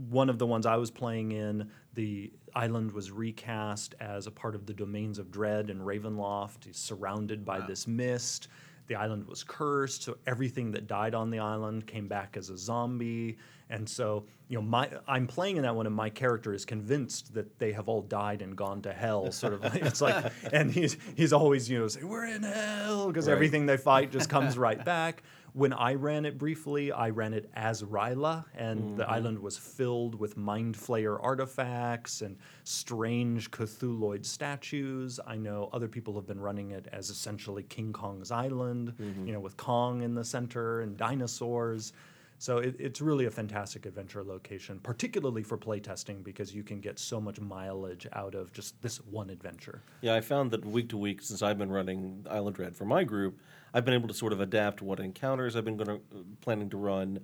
one 0.10 0.30
of 0.30 0.40
the 0.40 0.48
ones 0.48 0.66
I 0.66 0.78
was 0.78 0.90
playing 0.92 1.34
in, 1.34 1.70
the 1.96 2.32
island 2.56 2.92
was 2.92 3.12
recast 3.12 3.96
as 4.00 4.28
a 4.28 4.32
part 4.32 4.56
of 4.56 4.66
the 4.66 4.74
domains 4.74 5.20
of 5.20 5.30
Dread 5.32 5.70
and 5.70 5.82
Ravenloft. 5.82 6.66
He's 6.66 6.78
surrounded 6.78 7.44
by 7.44 7.60
this 7.60 7.88
mist. 7.88 8.48
The 8.88 8.96
island 8.96 9.28
was 9.28 9.44
cursed, 9.44 10.04
so 10.04 10.18
everything 10.28 10.72
that 10.72 10.88
died 10.88 11.14
on 11.16 11.30
the 11.30 11.40
island 11.40 11.88
came 11.88 12.08
back 12.08 12.36
as 12.38 12.50
a 12.50 12.58
zombie. 12.58 13.38
And 13.70 13.88
so, 13.90 14.26
you 14.50 14.58
know, 14.58 14.62
my 14.62 14.90
I'm 15.08 15.26
playing 15.26 15.56
in 15.58 15.64
that 15.64 15.76
one, 15.76 15.88
and 15.88 15.96
my 15.96 16.10
character 16.10 16.54
is 16.54 16.66
convinced 16.66 17.34
that 17.34 17.58
they 17.60 17.72
have 17.72 17.88
all 17.88 18.02
died 18.02 18.42
and 18.42 18.56
gone 18.56 18.82
to 18.84 18.94
hell. 18.94 19.32
Sort 19.32 19.54
of, 19.54 19.64
like, 19.64 19.76
it's 19.84 20.02
like, 20.02 20.32
and 20.52 20.70
he's 20.72 20.98
he's 21.16 21.32
always 21.34 21.70
you 21.70 21.80
know 21.80 21.88
saying 21.88 22.08
we're 22.08 22.26
in 22.26 22.44
hell 22.44 23.08
because 23.08 23.28
Right. 23.28 23.34
everything 23.34 23.66
they 23.66 23.78
fight 23.78 24.12
just 24.12 24.30
comes 24.30 24.58
right 24.58 24.84
back. 24.84 25.24
When 25.54 25.72
I 25.72 25.94
ran 25.94 26.26
it 26.26 26.40
briefly, 26.40 26.92
I 26.92 27.12
ran 27.12 27.32
it 27.34 27.48
as 27.54 27.84
R'lyeh, 27.84 28.44
and 28.56 28.98
the 28.98 29.04
mm-hmm. 29.04 29.12
island 29.12 29.40
was 29.40 29.56
filled 29.56 30.16
with 30.16 30.36
mind 30.36 30.76
flayer 30.76 31.20
artifacts 31.22 32.22
and 32.22 32.38
strange 32.64 33.52
Cthulhuid 33.52 34.26
statues. 34.26 35.20
I 35.28 35.38
know 35.38 35.70
other 35.72 35.88
people 35.88 36.16
have 36.16 36.26
been 36.26 36.40
running 36.40 36.72
it 36.72 36.88
as 36.92 37.12
essentially 37.12 37.62
King 37.64 37.94
Kong's 37.94 38.32
island, 38.32 38.94
mm-hmm. 39.00 39.28
you 39.28 39.34
know, 39.34 39.40
with 39.40 39.56
Kong 39.56 40.02
in 40.02 40.16
the 40.16 40.26
center 40.26 40.82
and 40.82 40.98
dinosaurs. 40.98 41.94
So 42.40 42.58
it, 42.58 42.76
it's 42.80 43.00
really 43.00 43.26
a 43.26 43.32
fantastic 43.32 43.86
adventure 43.86 44.24
location, 44.24 44.80
particularly 44.80 45.44
for 45.44 45.58
playtesting 45.58 46.24
because 46.24 46.54
you 46.54 46.64
can 46.64 46.82
get 46.82 47.00
so 47.00 47.22
much 47.22 47.40
mileage 47.40 48.08
out 48.14 48.36
of 48.36 48.52
just 48.52 48.82
this 48.82 48.98
one 48.98 49.30
adventure. 49.30 49.82
Yeah, 50.02 50.16
I 50.16 50.22
found 50.22 50.52
that 50.52 50.66
week 50.66 50.90
to 50.90 50.98
week 50.98 51.22
since 51.22 51.42
I've 51.42 51.58
been 51.58 51.72
running 51.72 52.26
Island 52.30 52.56
Dread 52.56 52.76
for 52.76 52.86
my 52.86 53.04
group, 53.04 53.40
I've 53.74 53.86
been 53.86 53.94
able 53.94 54.08
to 54.08 54.14
sort 54.14 54.34
of 54.34 54.40
adapt 54.40 54.82
what 54.82 55.00
encounters 55.00 55.56
I've 55.56 55.66
been 55.66 55.78
going 55.78 56.00
to 56.00 56.02
planning 56.42 56.70
to 56.70 56.78
run 56.78 57.20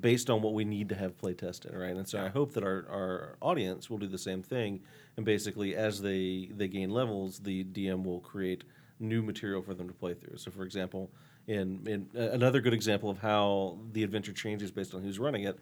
based 0.00 0.30
on 0.30 0.42
what 0.42 0.54
we 0.54 0.64
need 0.64 0.88
to 0.88 0.94
have 0.94 1.18
play 1.18 1.34
tested, 1.34 1.74
right? 1.74 1.96
And 1.96 2.08
so 2.08 2.20
I 2.22 2.28
hope 2.28 2.52
that 2.54 2.62
our, 2.62 2.86
our 2.88 3.36
audience 3.40 3.90
will 3.90 3.98
do 3.98 4.06
the 4.06 4.18
same 4.18 4.42
thing. 4.42 4.80
And 5.16 5.26
basically, 5.26 5.74
as 5.74 6.00
they 6.00 6.50
they 6.54 6.68
gain 6.68 6.90
levels, 6.90 7.40
the 7.40 7.64
DM 7.64 8.04
will 8.04 8.20
create 8.20 8.64
new 9.00 9.22
material 9.22 9.62
for 9.62 9.74
them 9.74 9.88
to 9.88 9.94
play 9.94 10.14
through. 10.14 10.38
So, 10.38 10.50
for 10.50 10.62
example, 10.62 11.10
in 11.46 11.86
in 11.86 12.08
a- 12.14 12.30
another 12.30 12.60
good 12.60 12.74
example 12.74 13.10
of 13.10 13.18
how 13.18 13.78
the 13.92 14.02
adventure 14.04 14.32
changes 14.32 14.70
based 14.70 14.94
on 14.94 15.02
who's 15.02 15.18
running 15.18 15.44
it. 15.44 15.58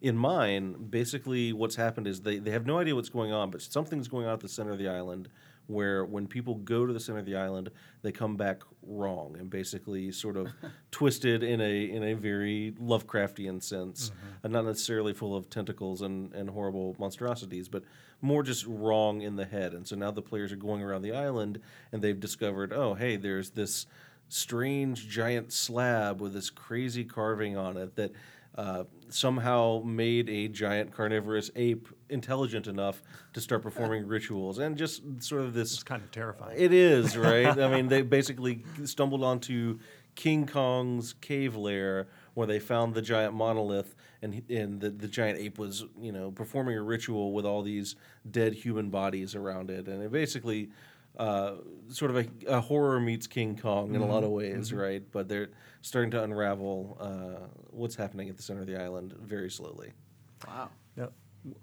In 0.00 0.16
mine, 0.16 0.74
basically 0.90 1.52
what's 1.52 1.76
happened 1.76 2.06
is 2.06 2.20
they, 2.20 2.38
they 2.38 2.50
have 2.50 2.66
no 2.66 2.78
idea 2.78 2.94
what's 2.94 3.08
going 3.08 3.32
on, 3.32 3.50
but 3.50 3.62
something's 3.62 4.06
going 4.06 4.26
on 4.26 4.34
at 4.34 4.40
the 4.40 4.48
center 4.48 4.70
of 4.70 4.78
the 4.78 4.88
island 4.88 5.28
where 5.66 6.04
when 6.04 6.26
people 6.26 6.56
go 6.56 6.86
to 6.86 6.92
the 6.92 7.00
center 7.00 7.20
of 7.20 7.26
the 7.26 7.36
island, 7.36 7.70
they 8.02 8.12
come 8.12 8.36
back 8.36 8.62
wrong 8.82 9.36
and 9.38 9.48
basically 9.48 10.12
sort 10.12 10.36
of 10.36 10.48
twisted 10.90 11.42
in 11.42 11.60
a 11.60 11.84
in 11.84 12.02
a 12.02 12.14
very 12.14 12.74
Lovecraftian 12.80 13.62
sense, 13.62 14.10
mm-hmm. 14.10 14.44
and 14.44 14.52
not 14.52 14.64
necessarily 14.64 15.12
full 15.12 15.34
of 15.34 15.48
tentacles 15.48 16.02
and, 16.02 16.32
and 16.34 16.50
horrible 16.50 16.94
monstrosities, 16.98 17.68
but 17.68 17.82
more 18.20 18.42
just 18.42 18.66
wrong 18.66 19.22
in 19.22 19.36
the 19.36 19.44
head. 19.44 19.72
And 19.72 19.86
so 19.86 19.96
now 19.96 20.10
the 20.10 20.22
players 20.22 20.52
are 20.52 20.56
going 20.56 20.82
around 20.82 21.02
the 21.02 21.12
island 21.12 21.60
and 21.92 22.02
they've 22.02 22.18
discovered, 22.18 22.72
oh 22.72 22.94
hey, 22.94 23.16
there's 23.16 23.50
this 23.50 23.86
strange 24.28 25.08
giant 25.08 25.52
slab 25.52 26.20
with 26.20 26.32
this 26.32 26.50
crazy 26.50 27.04
carving 27.04 27.56
on 27.56 27.76
it 27.76 27.94
that 27.96 28.10
uh, 28.56 28.84
somehow 29.08 29.82
made 29.84 30.28
a 30.28 30.48
giant 30.48 30.92
carnivorous 30.92 31.50
ape 31.56 31.88
intelligent 32.08 32.66
enough 32.66 33.02
to 33.32 33.40
start 33.40 33.62
performing 33.62 34.06
rituals 34.16 34.58
and 34.58 34.76
just 34.76 35.02
sort 35.22 35.42
of 35.42 35.54
this 35.54 35.72
It's 35.74 35.82
kind 35.82 36.02
of 36.02 36.10
terrifying. 36.10 36.56
it 36.58 36.72
is 36.72 37.16
right 37.16 37.58
i 37.58 37.68
mean 37.68 37.88
they 37.88 38.02
basically 38.18 38.64
stumbled 38.84 39.22
onto 39.24 39.78
King 40.14 40.46
Kong's 40.46 41.14
cave 41.20 41.56
lair 41.56 42.06
where 42.34 42.46
they 42.46 42.60
found 42.60 42.94
the 42.94 43.02
giant 43.02 43.34
monolith 43.34 43.96
and 44.22 44.42
and 44.48 44.80
the, 44.80 44.90
the 44.90 45.08
giant 45.08 45.38
ape 45.40 45.58
was 45.58 45.84
you 46.00 46.12
know 46.12 46.30
performing 46.30 46.76
a 46.76 46.82
ritual 46.82 47.32
with 47.32 47.44
all 47.44 47.62
these 47.62 47.96
dead 48.30 48.54
human 48.54 48.90
bodies 48.90 49.34
around 49.34 49.70
it 49.70 49.88
and 49.88 50.00
it 50.02 50.12
basically 50.12 50.70
uh, 51.18 51.54
sort 51.88 52.10
of 52.10 52.16
a, 52.16 52.26
a 52.48 52.60
horror 52.60 52.98
meets 53.00 53.26
King 53.26 53.56
Kong 53.56 53.94
in 53.94 54.00
a 54.00 54.06
lot 54.06 54.24
of 54.24 54.30
ways, 54.30 54.72
right? 54.72 55.02
But 55.12 55.28
they're 55.28 55.50
starting 55.80 56.10
to 56.12 56.22
unravel 56.22 56.96
uh, 57.00 57.46
what's 57.70 57.94
happening 57.94 58.28
at 58.28 58.36
the 58.36 58.42
center 58.42 58.62
of 58.62 58.66
the 58.66 58.76
island 58.76 59.14
very 59.20 59.50
slowly. 59.50 59.92
Wow. 60.46 60.70
Now, 60.96 61.10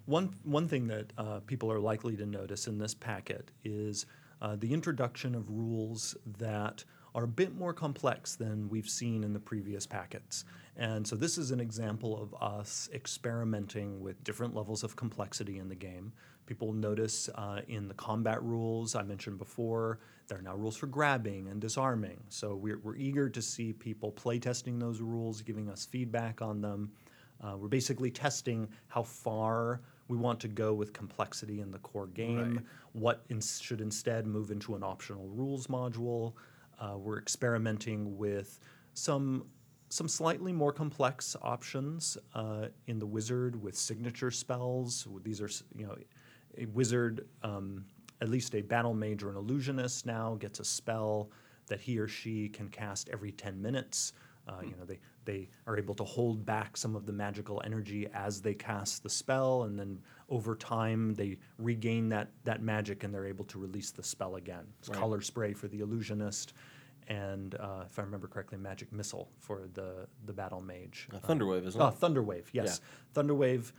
one 0.05 0.35
one 0.43 0.67
thing 0.67 0.87
that 0.87 1.11
uh, 1.17 1.39
people 1.47 1.71
are 1.71 1.79
likely 1.79 2.15
to 2.17 2.25
notice 2.25 2.67
in 2.67 2.77
this 2.77 2.93
packet 2.93 3.51
is 3.63 4.05
uh, 4.41 4.55
the 4.57 4.73
introduction 4.73 5.35
of 5.35 5.49
rules 5.49 6.15
that 6.37 6.83
are 7.13 7.23
a 7.23 7.27
bit 7.27 7.55
more 7.55 7.73
complex 7.73 8.35
than 8.35 8.69
we've 8.69 8.89
seen 8.89 9.23
in 9.23 9.33
the 9.33 9.39
previous 9.39 9.85
packets. 9.85 10.45
And 10.77 11.05
so 11.05 11.15
this 11.15 11.37
is 11.37 11.51
an 11.51 11.59
example 11.59 12.21
of 12.21 12.33
us 12.41 12.89
experimenting 12.93 13.99
with 13.99 14.23
different 14.23 14.55
levels 14.55 14.83
of 14.83 14.95
complexity 14.95 15.59
in 15.59 15.67
the 15.67 15.75
game. 15.75 16.13
People 16.51 16.73
notice 16.73 17.29
uh, 17.35 17.61
in 17.69 17.87
the 17.87 17.93
combat 17.93 18.43
rules 18.43 18.93
I 18.93 19.03
mentioned 19.03 19.37
before, 19.37 19.99
there 20.27 20.37
are 20.37 20.41
now 20.41 20.53
rules 20.53 20.75
for 20.75 20.85
grabbing 20.87 21.47
and 21.47 21.61
disarming. 21.61 22.19
So 22.27 22.55
we're, 22.55 22.77
we're 22.79 22.97
eager 22.97 23.29
to 23.29 23.41
see 23.41 23.71
people 23.71 24.11
playtesting 24.11 24.77
those 24.77 24.99
rules, 24.99 25.41
giving 25.41 25.69
us 25.69 25.85
feedback 25.85 26.41
on 26.41 26.59
them. 26.59 26.91
Uh, 27.41 27.55
we're 27.57 27.69
basically 27.69 28.11
testing 28.11 28.67
how 28.89 29.01
far 29.01 29.79
we 30.09 30.17
want 30.17 30.41
to 30.41 30.49
go 30.49 30.73
with 30.73 30.91
complexity 30.91 31.61
in 31.61 31.71
the 31.71 31.79
core 31.79 32.07
game, 32.07 32.55
Right. 32.55 32.65
what 32.91 33.23
in, 33.29 33.39
should 33.39 33.79
instead 33.79 34.27
move 34.27 34.51
into 34.51 34.75
an 34.75 34.83
optional 34.83 35.29
rules 35.29 35.67
module. 35.67 36.33
Uh, 36.81 36.97
we're 36.97 37.17
experimenting 37.17 38.17
with 38.17 38.59
some 38.93 39.45
some 39.87 40.07
slightly 40.09 40.51
more 40.53 40.71
complex 40.73 41.35
options 41.41 42.17
uh, 42.33 42.67
in 42.87 42.97
the 42.99 43.05
wizard 43.05 43.61
with 43.61 43.75
signature 43.77 44.31
spells. 44.31 45.07
These 45.23 45.39
are 45.41 45.49
you 45.77 45.85
know 45.87 45.95
a 46.57 46.65
wizard, 46.67 47.27
um, 47.43 47.85
at 48.21 48.29
least 48.29 48.53
a 48.55 48.61
battle 48.61 48.93
mage 48.93 49.23
or 49.23 49.29
an 49.29 49.37
illusionist 49.37 50.05
now 50.05 50.35
gets 50.35 50.59
a 50.59 50.65
spell 50.65 51.29
that 51.67 51.79
he 51.81 51.97
or 51.97 52.07
she 52.07 52.49
can 52.49 52.67
cast 52.67 53.09
every 53.09 53.31
10 53.31 53.61
minutes. 53.61 54.13
Uh, 54.47 54.55
you 54.63 54.71
know, 54.77 54.85
they, 54.85 54.99
they 55.23 55.47
are 55.67 55.77
able 55.77 55.93
to 55.93 56.03
hold 56.03 56.45
back 56.45 56.75
some 56.75 56.95
of 56.95 57.05
the 57.05 57.13
magical 57.13 57.61
energy 57.63 58.07
as 58.13 58.41
they 58.41 58.53
cast 58.55 59.03
the 59.03 59.09
spell, 59.09 59.63
and 59.63 59.77
then 59.79 59.99
over 60.29 60.55
time 60.55 61.13
they 61.13 61.37
regain 61.59 62.09
that, 62.09 62.29
that 62.43 62.61
magic 62.61 63.03
and 63.03 63.13
they're 63.13 63.27
able 63.27 63.45
to 63.45 63.59
release 63.59 63.91
the 63.91 64.03
spell 64.03 64.35
again. 64.37 64.65
It's 64.79 64.89
Right. 64.89 64.97
color 64.99 65.21
spray 65.21 65.53
for 65.53 65.67
the 65.67 65.79
illusionist, 65.81 66.53
and 67.07 67.55
uh, 67.55 67.83
if 67.85 67.99
I 67.99 68.01
remember 68.01 68.27
correctly, 68.27 68.57
magic 68.57 68.91
missile 68.91 69.29
for 69.39 69.67
the, 69.73 70.07
the 70.25 70.33
battle 70.33 70.59
mage. 70.61 71.07
Uh, 71.13 71.19
Thunderwave, 71.19 71.65
isn't 71.67 71.79
Oh, 71.79 71.87
it? 71.89 71.99
Thunderwave, 71.99 72.45
yes. 72.51 72.81
Thunderwave 73.13 73.71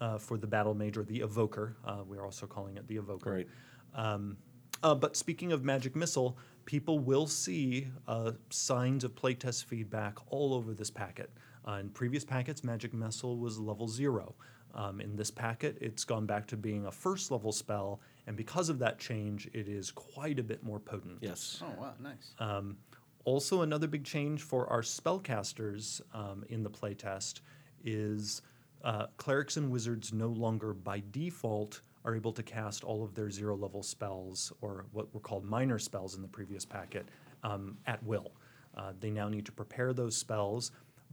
uh, 0.00 0.18
for 0.18 0.38
the 0.38 0.46
battle 0.46 0.74
mage 0.74 0.96
or 0.96 1.04
the 1.04 1.20
evoker. 1.20 1.76
Uh, 1.84 2.02
we're 2.06 2.24
also 2.24 2.46
calling 2.46 2.76
it 2.76 2.86
the 2.88 2.96
evoker. 2.96 3.32
Right. 3.32 3.48
Um, 3.94 4.36
uh, 4.82 4.94
but 4.94 5.16
speaking 5.16 5.52
of 5.52 5.64
magic 5.64 5.96
missile, 5.96 6.38
people 6.64 6.98
will 6.98 7.26
see 7.26 7.88
uh, 8.06 8.32
signs 8.50 9.04
of 9.04 9.14
playtest 9.14 9.64
feedback 9.64 10.16
all 10.28 10.54
over 10.54 10.74
this 10.74 10.90
packet. 10.90 11.30
Uh, 11.66 11.72
in 11.72 11.88
previous 11.90 12.24
packets, 12.24 12.62
magic 12.62 12.94
missile 12.94 13.36
was 13.36 13.58
level 13.58 13.88
zero. 13.88 14.34
Um, 14.74 15.00
in 15.00 15.16
this 15.16 15.30
packet, 15.30 15.76
it's 15.80 16.04
gone 16.04 16.26
back 16.26 16.46
to 16.48 16.56
being 16.56 16.86
a 16.86 16.92
first 16.92 17.30
level 17.30 17.52
spell, 17.52 18.00
and 18.26 18.36
because 18.36 18.68
of 18.68 18.78
that 18.80 18.98
change, 18.98 19.48
it 19.52 19.66
is 19.66 19.90
quite 19.90 20.38
a 20.38 20.42
bit 20.42 20.62
more 20.62 20.78
potent. 20.78 21.18
Yes. 21.20 21.62
Oh 21.64 21.80
wow, 21.80 21.94
nice. 22.00 22.34
Um, 22.38 22.76
also, 23.24 23.62
another 23.62 23.86
big 23.86 24.04
change 24.04 24.42
for 24.42 24.66
our 24.68 24.82
spellcasters 24.82 26.00
um, 26.14 26.44
in 26.48 26.62
the 26.62 26.70
playtest 26.70 27.40
is 27.84 28.42
uh, 28.84 29.06
clerics 29.16 29.56
and 29.56 29.70
wizards 29.70 30.12
no 30.12 30.28
longer 30.28 30.72
by 30.72 31.02
default 31.10 31.80
are 32.04 32.14
able 32.14 32.32
to 32.32 32.42
cast 32.42 32.84
all 32.84 33.02
of 33.02 33.14
their 33.14 33.30
zero 33.30 33.56
level 33.56 33.82
spells, 33.82 34.52
or 34.60 34.86
what 34.92 35.12
were 35.12 35.20
called 35.20 35.44
minor 35.44 35.78
spells 35.78 36.14
in 36.14 36.22
the 36.22 36.28
previous 36.28 36.64
packet, 36.64 37.06
um, 37.42 37.76
at 37.86 38.02
will. 38.04 38.32
Uh, 38.76 38.92
they 39.00 39.10
now 39.10 39.28
need 39.28 39.44
to 39.44 39.52
prepare 39.52 39.92
those 39.92 40.16
spells, 40.16 40.70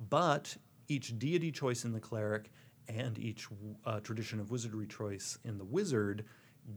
but 0.09 0.55
each 0.87 1.17
deity 1.17 1.51
choice 1.51 1.83
in 1.83 1.91
the 1.91 1.99
cleric 1.99 2.51
and 2.87 3.17
each 3.17 3.47
uh, 3.85 3.99
tradition 4.01 4.39
of 4.39 4.51
wizardry 4.51 4.85
choice 4.85 5.39
in 5.43 5.57
the 5.57 5.65
wizard 5.65 6.23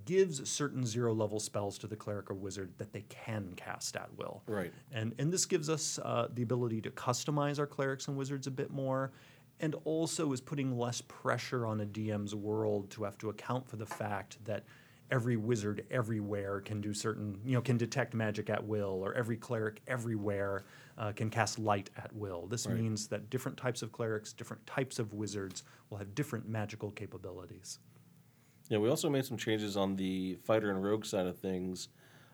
gives 0.05 0.49
certain 0.49 0.85
zero 0.85 1.15
level 1.15 1.41
spells 1.41 1.79
to 1.79 1.87
the 1.87 1.97
cleric 1.97 2.31
or 2.31 2.35
wizard 2.35 2.73
that 2.77 2.93
they 2.93 3.03
can 3.09 3.53
cast 3.57 3.97
at 3.97 4.09
will. 4.17 4.43
Right. 4.47 4.73
And, 4.93 5.15
and 5.19 5.33
this 5.33 5.47
gives 5.47 5.71
us 5.71 5.99
uh, 6.03 6.29
the 6.35 6.43
ability 6.43 6.83
to 6.83 6.91
customize 6.91 7.59
our 7.59 7.67
clerics 7.67 8.09
and 8.09 8.17
wizards 8.17 8.47
a 8.47 8.51
bit 8.51 8.71
more, 8.71 9.13
and 9.61 9.75
also 9.85 10.33
is 10.33 10.41
putting 10.41 10.79
less 10.79 11.01
pressure 11.01 11.67
on 11.67 11.81
a 11.81 11.87
DM's 11.87 12.35
world 12.35 12.91
to 12.91 13.05
have 13.05 13.19
to 13.19 13.31
account 13.31 13.69
for 13.69 13.77
the 13.77 13.87
fact 13.87 14.39
that 14.45 14.65
every 15.11 15.37
wizard 15.37 15.85
everywhere 15.91 16.61
can 16.61 16.81
do 16.81 16.93
certain, 16.93 17.41
you 17.45 17.55
know, 17.55 17.63
can 17.63 17.77
detect 17.79 18.15
magic 18.15 18.51
at 18.51 18.65
will, 18.65 19.01
or 19.03 19.15
every 19.15 19.37
cleric 19.37 19.81
everywhere 19.87 20.65
uh, 20.99 21.13
can 21.13 21.31
cast 21.31 21.59
light 21.59 21.91
at 21.97 22.15
will. 22.15 22.47
This 22.47 22.67
Right. 22.67 22.77
means 22.77 23.09
that 23.09 23.31
different 23.31 23.57
types 23.57 23.83
of 23.83 23.91
clerics, 23.91 24.33
different 24.33 24.67
types 24.67 24.99
of 24.99 25.15
wizards 25.15 25.65
will 25.89 25.99
have 25.99 26.15
different 26.15 26.49
magical 26.49 26.91
capabilities. 26.91 27.79
Yeah, 28.69 28.79
we 28.79 28.91
also 28.91 29.09
made 29.09 29.25
some 29.25 29.39
changes 29.39 29.77
on 29.79 29.97
the 29.97 30.37
fighter 30.45 30.71
and 30.71 30.83
rogue 30.85 31.07
side 31.07 31.27
of 31.27 31.39
things. 31.39 31.89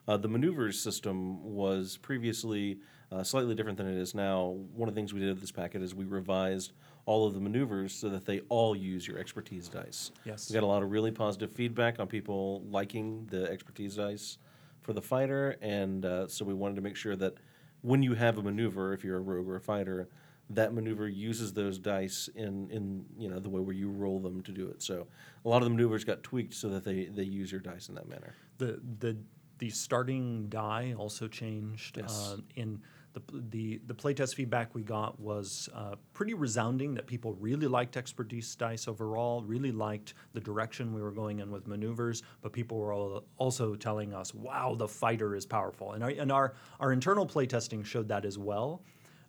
Uh, 0.07 0.17
the 0.17 0.27
maneuvers 0.27 0.79
system 0.79 1.55
was 1.55 1.97
previously 1.97 2.79
uh, 3.11 3.23
slightly 3.23 3.55
different 3.55 3.77
than 3.77 3.87
it 3.87 3.97
is 3.97 4.13
now. 4.13 4.49
One 4.73 4.89
of 4.89 4.95
the 4.95 4.99
things 4.99 5.13
we 5.13 5.19
did 5.19 5.29
with 5.29 5.41
this 5.41 5.51
packet 5.51 5.81
is 5.81 5.95
we 5.95 6.05
revised 6.05 6.73
all 7.05 7.27
of 7.27 7.33
the 7.33 7.39
maneuvers 7.39 7.93
so 7.93 8.09
that 8.09 8.25
they 8.25 8.39
all 8.49 8.75
use 8.75 9.07
your 9.07 9.17
expertise 9.17 9.69
dice. 9.69 10.11
Yes. 10.25 10.49
We 10.49 10.53
got 10.53 10.63
a 10.63 10.67
lot 10.67 10.83
of 10.83 10.91
really 10.91 11.11
positive 11.11 11.51
feedback 11.51 11.99
on 11.99 12.07
people 12.07 12.63
liking 12.69 13.27
the 13.29 13.49
expertise 13.51 13.95
dice 13.95 14.37
for 14.81 14.93
the 14.93 15.01
fighter, 15.01 15.57
and 15.61 16.05
uh, 16.05 16.27
so 16.27 16.45
we 16.45 16.53
wanted 16.53 16.75
to 16.75 16.81
make 16.81 16.95
sure 16.95 17.15
that 17.15 17.35
when 17.81 18.01
you 18.01 18.13
have 18.13 18.37
a 18.37 18.43
maneuver, 18.43 18.93
if 18.93 19.03
you're 19.03 19.17
a 19.17 19.21
rogue 19.21 19.47
or 19.47 19.55
a 19.55 19.61
fighter, 19.61 20.09
that 20.49 20.73
maneuver 20.73 21.07
uses 21.07 21.53
those 21.53 21.79
dice 21.79 22.29
in, 22.35 22.69
in 22.69 23.05
you 23.17 23.29
know 23.29 23.39
the 23.39 23.49
way 23.49 23.59
where 23.59 23.75
you 23.75 23.89
roll 23.89 24.19
them 24.19 24.41
to 24.43 24.51
do 24.51 24.67
it. 24.67 24.81
So 24.81 25.07
a 25.43 25.49
lot 25.49 25.57
of 25.57 25.63
the 25.63 25.69
maneuvers 25.71 26.03
got 26.03 26.21
tweaked 26.23 26.53
so 26.53 26.69
that 26.69 26.83
they, 26.83 27.05
they 27.05 27.23
use 27.23 27.51
your 27.51 27.61
dice 27.61 27.89
in 27.89 27.95
that 27.95 28.07
manner. 28.07 28.35
The 28.57 28.79
the 28.99 29.17
the 29.57 29.69
starting 29.69 30.47
die 30.49 30.93
also 30.97 31.27
changed. 31.27 31.97
Yes. 31.97 32.33
Uh, 32.33 32.41
in 32.55 32.81
the 33.15 33.21
the 33.49 33.81
the 33.87 33.93
playtest 33.93 34.35
feedback 34.35 34.75
we 34.75 34.83
got 34.83 35.19
was 35.19 35.69
uh, 35.73 35.95
pretty 36.13 36.33
resounding 36.33 36.93
that 36.95 37.07
people 37.07 37.33
really 37.33 37.67
liked 37.67 37.97
expertise 37.97 38.55
dice 38.55 38.87
overall, 38.87 39.41
really 39.43 39.71
liked 39.71 40.13
the 40.33 40.41
direction 40.41 40.93
we 40.93 41.01
were 41.01 41.11
going 41.11 41.39
in 41.39 41.49
with 41.49 41.65
maneuvers, 41.65 42.21
but 42.41 42.51
people 42.51 42.77
were 42.77 43.21
also 43.37 43.75
telling 43.75 44.13
us, 44.13 44.33
"Wow, 44.33 44.75
the 44.77 44.87
fighter 44.87 45.35
is 45.35 45.45
powerful," 45.45 45.93
and 45.93 46.03
our 46.03 46.09
and 46.09 46.31
our 46.31 46.53
our 46.79 46.91
internal 46.91 47.25
playtesting 47.25 47.85
showed 47.85 48.09
that 48.09 48.25
as 48.25 48.37
well. 48.37 48.83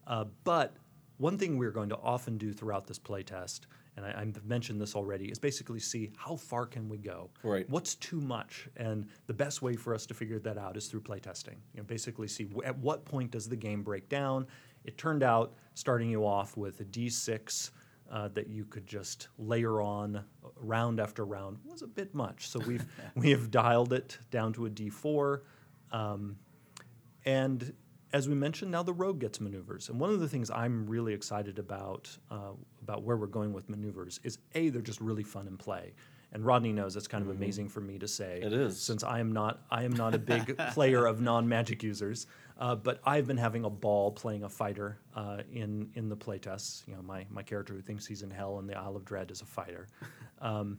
Uh, 0.06 0.24
but 0.44 0.76
one 1.18 1.38
thing 1.38 1.56
we're 1.56 1.70
going 1.70 1.88
to 1.88 1.96
often 1.96 2.36
do 2.36 2.52
throughout 2.52 2.86
this 2.86 2.98
playtest, 2.98 3.60
and 3.96 4.04
I, 4.04 4.14
I've 4.20 4.44
mentioned 4.44 4.80
this 4.80 4.94
already, 4.94 5.26
is 5.26 5.38
basically 5.38 5.80
see 5.80 6.10
how 6.16 6.36
far 6.36 6.66
can 6.66 6.88
we 6.88 6.98
go. 6.98 7.30
Right. 7.42 7.68
What's 7.68 7.94
too 7.94 8.20
much? 8.20 8.68
And 8.76 9.06
the 9.26 9.34
best 9.34 9.62
way 9.62 9.74
for 9.74 9.94
us 9.94 10.06
to 10.06 10.14
figure 10.14 10.38
that 10.40 10.58
out 10.58 10.76
is 10.76 10.86
through 10.88 11.02
playtesting. 11.02 11.56
You 11.74 11.78
know, 11.78 11.84
basically 11.84 12.28
see 12.28 12.44
w- 12.44 12.66
at 12.66 12.76
what 12.78 13.04
point 13.04 13.30
does 13.30 13.48
the 13.48 13.56
game 13.56 13.82
break 13.82 14.08
down. 14.08 14.46
It 14.84 14.98
turned 14.98 15.22
out 15.22 15.54
starting 15.74 16.10
you 16.10 16.26
off 16.26 16.56
with 16.56 16.80
a 16.80 16.84
D6 16.84 17.70
uh, 18.10 18.28
that 18.28 18.48
you 18.48 18.64
could 18.66 18.86
just 18.86 19.28
layer 19.38 19.80
on 19.80 20.22
round 20.56 21.00
after 21.00 21.24
round 21.24 21.58
was 21.64 21.82
a 21.82 21.86
bit 21.86 22.14
much. 22.14 22.48
So 22.48 22.60
we've 22.60 22.84
we 23.14 23.30
have 23.30 23.50
dialed 23.50 23.92
it 23.92 24.18
down 24.30 24.52
to 24.54 24.66
a 24.66 24.70
D4. 24.70 25.40
Um, 25.92 26.36
and 27.24 27.72
as 28.12 28.28
we 28.28 28.34
mentioned, 28.34 28.70
now 28.70 28.82
the 28.82 28.92
rogue 28.92 29.20
gets 29.20 29.40
maneuvers. 29.40 29.88
And 29.88 30.00
one 30.00 30.10
of 30.10 30.20
the 30.20 30.28
things 30.28 30.50
I'm 30.50 30.86
really 30.86 31.12
excited 31.12 31.58
about 31.58 32.16
uh, 32.30 32.52
about 32.82 33.02
where 33.02 33.16
we're 33.16 33.26
going 33.26 33.52
with 33.52 33.68
maneuvers 33.68 34.20
is 34.22 34.38
a 34.54 34.68
they're 34.68 34.82
just 34.82 35.00
really 35.00 35.24
fun 35.24 35.46
in 35.46 35.56
play. 35.56 35.92
And 36.32 36.44
Rodney 36.44 36.72
knows 36.72 36.94
that's 36.94 37.08
kind 37.08 37.24
of 37.24 37.30
amazing 37.30 37.68
for 37.68 37.80
me 37.80 37.98
to 37.98 38.08
say. 38.08 38.40
It 38.42 38.52
is. 38.52 38.80
since 38.80 39.02
I 39.02 39.20
am 39.20 39.32
not 39.32 39.62
I 39.70 39.84
am 39.84 39.92
not 39.92 40.14
a 40.14 40.18
big 40.18 40.56
player 40.72 41.06
of 41.06 41.20
non 41.20 41.48
magic 41.48 41.82
users, 41.82 42.26
uh, 42.58 42.74
but 42.74 43.00
I've 43.04 43.26
been 43.26 43.36
having 43.36 43.64
a 43.64 43.70
ball 43.70 44.10
playing 44.12 44.42
a 44.42 44.48
fighter 44.48 44.98
uh, 45.14 45.38
in 45.52 45.90
in 45.94 46.08
the 46.08 46.16
playtests. 46.16 46.86
You 46.86 46.94
know, 46.94 47.02
my 47.02 47.26
my 47.30 47.42
character 47.42 47.74
who 47.74 47.80
thinks 47.80 48.06
he's 48.06 48.22
in 48.22 48.30
hell 48.30 48.58
in 48.58 48.66
the 48.66 48.76
Isle 48.76 48.96
of 48.96 49.04
Dread 49.04 49.30
is 49.30 49.40
a 49.40 49.46
fighter. 49.46 49.88
Um, 50.40 50.78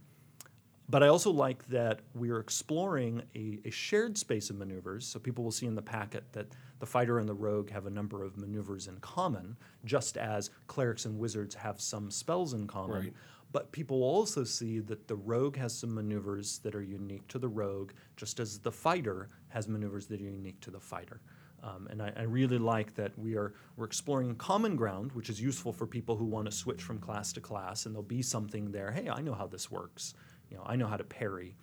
but 0.89 1.03
I 1.03 1.07
also 1.07 1.31
like 1.31 1.67
that 1.67 1.99
we're 2.15 2.39
exploring 2.39 3.21
a, 3.35 3.59
a 3.65 3.71
shared 3.71 4.17
space 4.17 4.49
of 4.49 4.57
maneuvers. 4.57 5.05
So 5.05 5.19
people 5.19 5.43
will 5.43 5.51
see 5.51 5.65
in 5.65 5.75
the 5.75 5.81
packet 5.81 6.23
that 6.31 6.47
the 6.79 6.85
fighter 6.85 7.19
and 7.19 7.27
the 7.27 7.33
rogue 7.33 7.69
have 7.71 7.87
a 7.87 7.89
number 7.89 8.23
of 8.23 8.37
maneuvers 8.37 8.87
in 8.87 8.97
common, 8.97 9.57
just 9.83 10.17
as 10.17 10.49
clerics 10.67 11.05
and 11.05 11.19
wizards 11.19 11.55
have 11.55 11.81
some 11.81 12.09
spells 12.09 12.53
in 12.53 12.67
common. 12.67 13.01
Right. 13.01 13.13
But 13.51 13.71
people 13.71 13.99
will 13.99 14.07
also 14.07 14.43
see 14.43 14.79
that 14.79 15.07
the 15.07 15.15
rogue 15.15 15.57
has 15.57 15.77
some 15.77 15.93
maneuvers 15.93 16.59
that 16.59 16.75
are 16.75 16.81
unique 16.81 17.27
to 17.29 17.39
the 17.39 17.47
rogue, 17.47 17.91
just 18.15 18.39
as 18.39 18.59
the 18.59 18.71
fighter 18.71 19.29
has 19.49 19.67
maneuvers 19.67 20.07
that 20.07 20.21
are 20.21 20.25
unique 20.25 20.59
to 20.61 20.71
the 20.71 20.79
fighter. 20.79 21.21
Um, 21.63 21.87
and 21.89 22.01
I, 22.01 22.13
I 22.15 22.21
really 22.23 22.59
like 22.59 22.93
that 22.95 23.17
we 23.17 23.35
are 23.35 23.53
we're 23.75 23.85
exploring 23.85 24.35
common 24.35 24.75
ground, 24.75 25.11
which 25.13 25.29
is 25.29 25.41
useful 25.41 25.73
for 25.73 25.87
people 25.87 26.15
who 26.15 26.25
want 26.25 26.45
to 26.45 26.51
switch 26.51 26.81
from 26.81 26.99
class 26.99 27.33
to 27.33 27.41
class, 27.41 27.85
and 27.85 27.95
there'll 27.95 28.03
be 28.03 28.21
something 28.21 28.71
there. 28.71 28.91
Hey, 28.91 29.09
I 29.09 29.21
know 29.21 29.33
how 29.33 29.47
this 29.47 29.71
works. 29.71 30.13
You 30.49 30.57
know, 30.57 30.63
I 30.65 30.75
know 30.75 30.87
how 30.87 30.97
to 30.97 31.03
parry. 31.03 31.55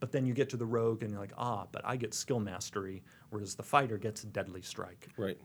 But 0.00 0.12
then 0.12 0.26
you 0.26 0.32
get 0.32 0.48
to 0.50 0.56
the 0.56 0.66
rogue, 0.66 1.02
and 1.02 1.10
you're 1.10 1.20
like, 1.20 1.32
ah, 1.36 1.66
but 1.72 1.82
I 1.84 1.96
get 1.96 2.14
skill 2.14 2.38
mastery, 2.38 3.02
whereas 3.30 3.56
the 3.56 3.64
fighter 3.64 3.98
gets 3.98 4.22
deadly 4.22 4.62
strike. 4.62 5.08
Right. 5.16 5.38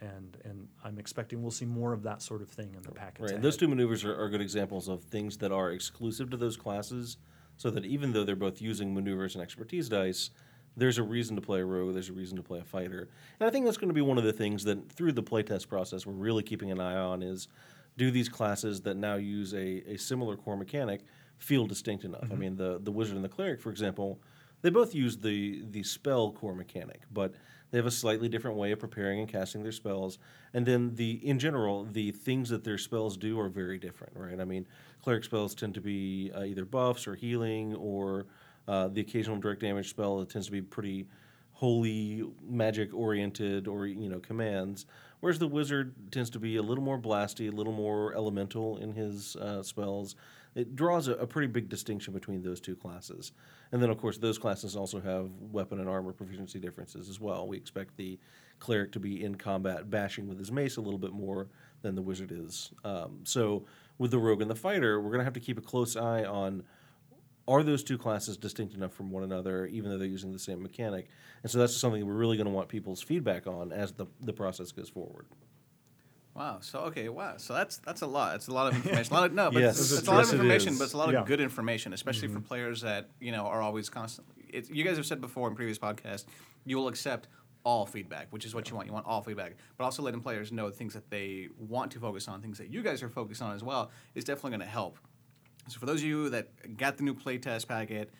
And 0.00 0.36
and 0.44 0.66
I'm 0.82 0.98
expecting 0.98 1.42
we'll 1.42 1.50
see 1.50 1.66
more 1.66 1.92
of 1.92 2.02
that 2.04 2.22
sort 2.22 2.42
of 2.42 2.48
thing 2.48 2.74
in 2.74 2.82
the 2.82 2.90
packets. 2.90 3.20
Right. 3.20 3.30
ahead. 3.32 3.42
Those 3.42 3.56
two 3.56 3.68
maneuvers 3.68 4.04
are, 4.04 4.18
are 4.20 4.28
good 4.28 4.40
examples 4.40 4.88
of 4.88 5.04
things 5.04 5.36
that 5.38 5.52
are 5.52 5.70
exclusive 5.70 6.30
to 6.30 6.36
those 6.36 6.56
classes, 6.56 7.18
so 7.56 7.70
that 7.70 7.84
even 7.84 8.12
though 8.12 8.24
they're 8.24 8.34
both 8.34 8.60
using 8.60 8.94
maneuvers 8.94 9.34
and 9.34 9.42
expertise 9.42 9.88
dice, 9.88 10.30
there's 10.76 10.98
a 10.98 11.02
reason 11.02 11.36
to 11.36 11.42
play 11.42 11.60
a 11.60 11.64
rogue, 11.64 11.92
there's 11.92 12.08
a 12.08 12.12
reason 12.12 12.36
to 12.36 12.42
play 12.42 12.58
a 12.58 12.64
fighter. 12.64 13.08
And 13.38 13.46
I 13.46 13.50
think 13.50 13.64
that's 13.64 13.76
going 13.76 13.88
to 13.88 13.94
be 13.94 14.00
one 14.00 14.18
of 14.18 14.24
the 14.24 14.32
things 14.32 14.64
that 14.64 14.90
through 14.90 15.12
the 15.12 15.22
playtest 15.22 15.68
process 15.68 16.06
we're 16.06 16.12
really 16.14 16.42
keeping 16.42 16.70
an 16.70 16.80
eye 16.80 16.96
on 16.96 17.22
is 17.22 17.48
do 17.96 18.10
these 18.10 18.28
classes 18.28 18.80
that 18.82 18.96
now 18.96 19.16
use 19.16 19.52
a, 19.52 19.82
a 19.92 19.96
similar 19.96 20.36
core 20.36 20.56
mechanic 20.56 21.02
feel 21.40 21.66
distinct 21.66 22.04
enough? 22.04 22.28
I 22.30 22.36
mean, 22.36 22.56
the, 22.56 22.78
the 22.82 22.92
wizard 22.92 23.16
and 23.16 23.24
the 23.24 23.28
cleric, 23.28 23.60
for 23.60 23.70
example, 23.70 24.20
they 24.62 24.70
both 24.70 24.94
use 24.94 25.16
the, 25.16 25.64
the 25.70 25.82
spell 25.82 26.30
core 26.30 26.54
mechanic, 26.54 27.02
but 27.12 27.34
they 27.70 27.78
have 27.78 27.86
a 27.86 27.90
slightly 27.90 28.28
different 28.28 28.56
way 28.56 28.72
of 28.72 28.78
preparing 28.78 29.20
and 29.20 29.28
casting 29.28 29.62
their 29.62 29.72
spells. 29.72 30.18
And 30.54 30.66
then 30.66 30.94
the 30.94 31.12
in 31.26 31.38
general, 31.38 31.84
the 31.84 32.12
things 32.12 32.48
that 32.50 32.62
their 32.62 32.78
spells 32.78 33.16
do 33.16 33.40
are 33.40 33.48
very 33.48 33.78
different, 33.78 34.12
right? 34.16 34.40
I 34.40 34.44
mean, 34.44 34.66
cleric 35.02 35.24
spells 35.24 35.54
tend 35.54 35.74
to 35.74 35.80
be 35.80 36.30
uh, 36.36 36.42
either 36.42 36.64
buffs 36.64 37.06
or 37.06 37.14
healing, 37.14 37.74
or 37.76 38.26
uh, 38.68 38.88
the 38.88 39.00
occasional 39.00 39.36
direct 39.38 39.60
damage 39.60 39.90
spell 39.90 40.18
that 40.18 40.28
tends 40.28 40.46
to 40.46 40.52
be 40.52 40.62
pretty 40.62 41.06
holy 41.52 42.24
magic 42.48 42.94
oriented 42.94 43.68
or 43.68 43.86
you 43.86 44.08
know 44.08 44.18
commands 44.18 44.86
whereas 45.20 45.38
the 45.38 45.46
wizard 45.46 45.92
tends 46.10 46.30
to 46.30 46.38
be 46.38 46.56
a 46.56 46.62
little 46.62 46.82
more 46.82 46.98
blasty 46.98 47.52
a 47.52 47.54
little 47.54 47.72
more 47.72 48.14
elemental 48.14 48.78
in 48.78 48.94
his 48.94 49.36
uh, 49.36 49.62
spells 49.62 50.14
it 50.54 50.74
draws 50.74 51.08
a, 51.08 51.12
a 51.14 51.26
pretty 51.26 51.46
big 51.46 51.68
distinction 51.68 52.12
between 52.12 52.42
those 52.42 52.60
two 52.60 52.76
classes 52.76 53.32
and 53.72 53.82
then 53.82 53.90
of 53.90 53.98
course 53.98 54.18
those 54.18 54.38
classes 54.38 54.76
also 54.76 55.00
have 55.00 55.30
weapon 55.52 55.80
and 55.80 55.88
armor 55.88 56.12
proficiency 56.12 56.58
differences 56.58 57.08
as 57.08 57.20
well 57.20 57.46
we 57.46 57.56
expect 57.56 57.96
the 57.96 58.18
cleric 58.58 58.92
to 58.92 59.00
be 59.00 59.24
in 59.24 59.34
combat 59.34 59.90
bashing 59.90 60.28
with 60.28 60.38
his 60.38 60.52
mace 60.52 60.76
a 60.76 60.80
little 60.80 60.98
bit 60.98 61.12
more 61.12 61.48
than 61.82 61.94
the 61.94 62.02
wizard 62.02 62.32
is 62.32 62.72
um, 62.84 63.20
so 63.24 63.64
with 63.98 64.10
the 64.10 64.18
rogue 64.18 64.42
and 64.42 64.50
the 64.50 64.54
fighter 64.54 65.00
we're 65.00 65.10
going 65.10 65.20
to 65.20 65.24
have 65.24 65.32
to 65.32 65.40
keep 65.40 65.58
a 65.58 65.62
close 65.62 65.96
eye 65.96 66.24
on 66.24 66.62
are 67.50 67.64
those 67.64 67.82
two 67.82 67.98
classes 67.98 68.36
distinct 68.36 68.74
enough 68.74 68.92
from 68.92 69.10
one 69.10 69.24
another, 69.24 69.66
even 69.66 69.90
though 69.90 69.98
they're 69.98 70.06
using 70.06 70.32
the 70.32 70.38
same 70.38 70.62
mechanic? 70.62 71.08
And 71.42 71.50
so 71.50 71.58
that's 71.58 71.76
something 71.76 72.06
we're 72.06 72.12
really 72.14 72.36
going 72.36 72.46
to 72.46 72.52
want 72.52 72.68
people's 72.68 73.02
feedback 73.02 73.48
on 73.48 73.72
as 73.72 73.90
the, 73.90 74.06
the 74.20 74.32
process 74.32 74.70
goes 74.70 74.88
forward. 74.88 75.26
Wow. 76.40 76.58
So 76.62 76.78
okay. 76.90 77.10
Wow. 77.10 77.34
So 77.36 77.52
that's 77.52 77.76
that's 77.78 78.00
a 78.00 78.06
lot. 78.06 78.34
It's 78.36 78.48
a 78.48 78.52
lot 78.54 78.68
of 78.68 78.74
information. 78.74 79.12
A 79.12 79.16
lot 79.16 79.26
of, 79.26 79.34
no, 79.34 79.50
but 79.54 79.60
Yes. 79.60 79.78
it's, 79.78 79.92
it's 79.92 79.92
a 79.92 80.04
Yes, 80.04 80.08
lot 80.08 80.24
of 80.24 80.32
information, 80.32 80.72
is. 80.72 80.78
but 80.78 80.84
it's 80.84 80.94
a 80.94 80.96
lot 80.96 81.08
of 81.08 81.14
Yeah. 81.14 81.24
good 81.26 81.40
information, 81.40 81.92
especially 81.92 82.28
for 82.28 82.38
mm-hmm. 82.38 82.46
players 82.46 82.80
that 82.80 83.10
you 83.20 83.30
know 83.30 83.44
are 83.46 83.60
always 83.60 83.90
constantly. 83.90 84.46
It's, 84.48 84.70
you 84.70 84.82
guys 84.82 84.96
have 84.96 85.04
said 85.04 85.20
before 85.20 85.48
in 85.48 85.54
previous 85.54 85.78
podcasts, 85.78 86.24
you 86.64 86.78
will 86.78 86.88
accept 86.88 87.28
all 87.62 87.84
feedback, 87.84 88.28
which 88.30 88.46
is 88.46 88.54
what 88.54 88.70
you 88.70 88.74
want. 88.76 88.86
You 88.86 88.94
want 88.94 89.06
all 89.06 89.20
feedback, 89.22 89.56
but 89.76 89.84
also 89.84 90.02
letting 90.02 90.22
players 90.22 90.50
know 90.50 90.70
the 90.70 90.74
things 90.74 90.94
that 90.94 91.10
they 91.10 91.48
want 91.58 91.92
to 91.92 92.00
focus 92.00 92.26
on, 92.26 92.40
things 92.40 92.56
that 92.56 92.70
you 92.70 92.82
guys 92.82 93.02
are 93.02 93.10
focused 93.10 93.42
on 93.42 93.54
as 93.54 93.62
well, 93.62 93.90
is 94.14 94.24
definitely 94.24 94.52
going 94.52 94.60
to 94.60 94.66
help. 94.66 94.96
So 95.68 95.78
for 95.78 95.84
those 95.84 96.00
of 96.00 96.06
you 96.06 96.30
that 96.30 96.78
got 96.78 96.96
the 96.96 97.02
new 97.04 97.14
playtest 97.14 97.68
packet, 97.68 98.08
r- 98.08 98.14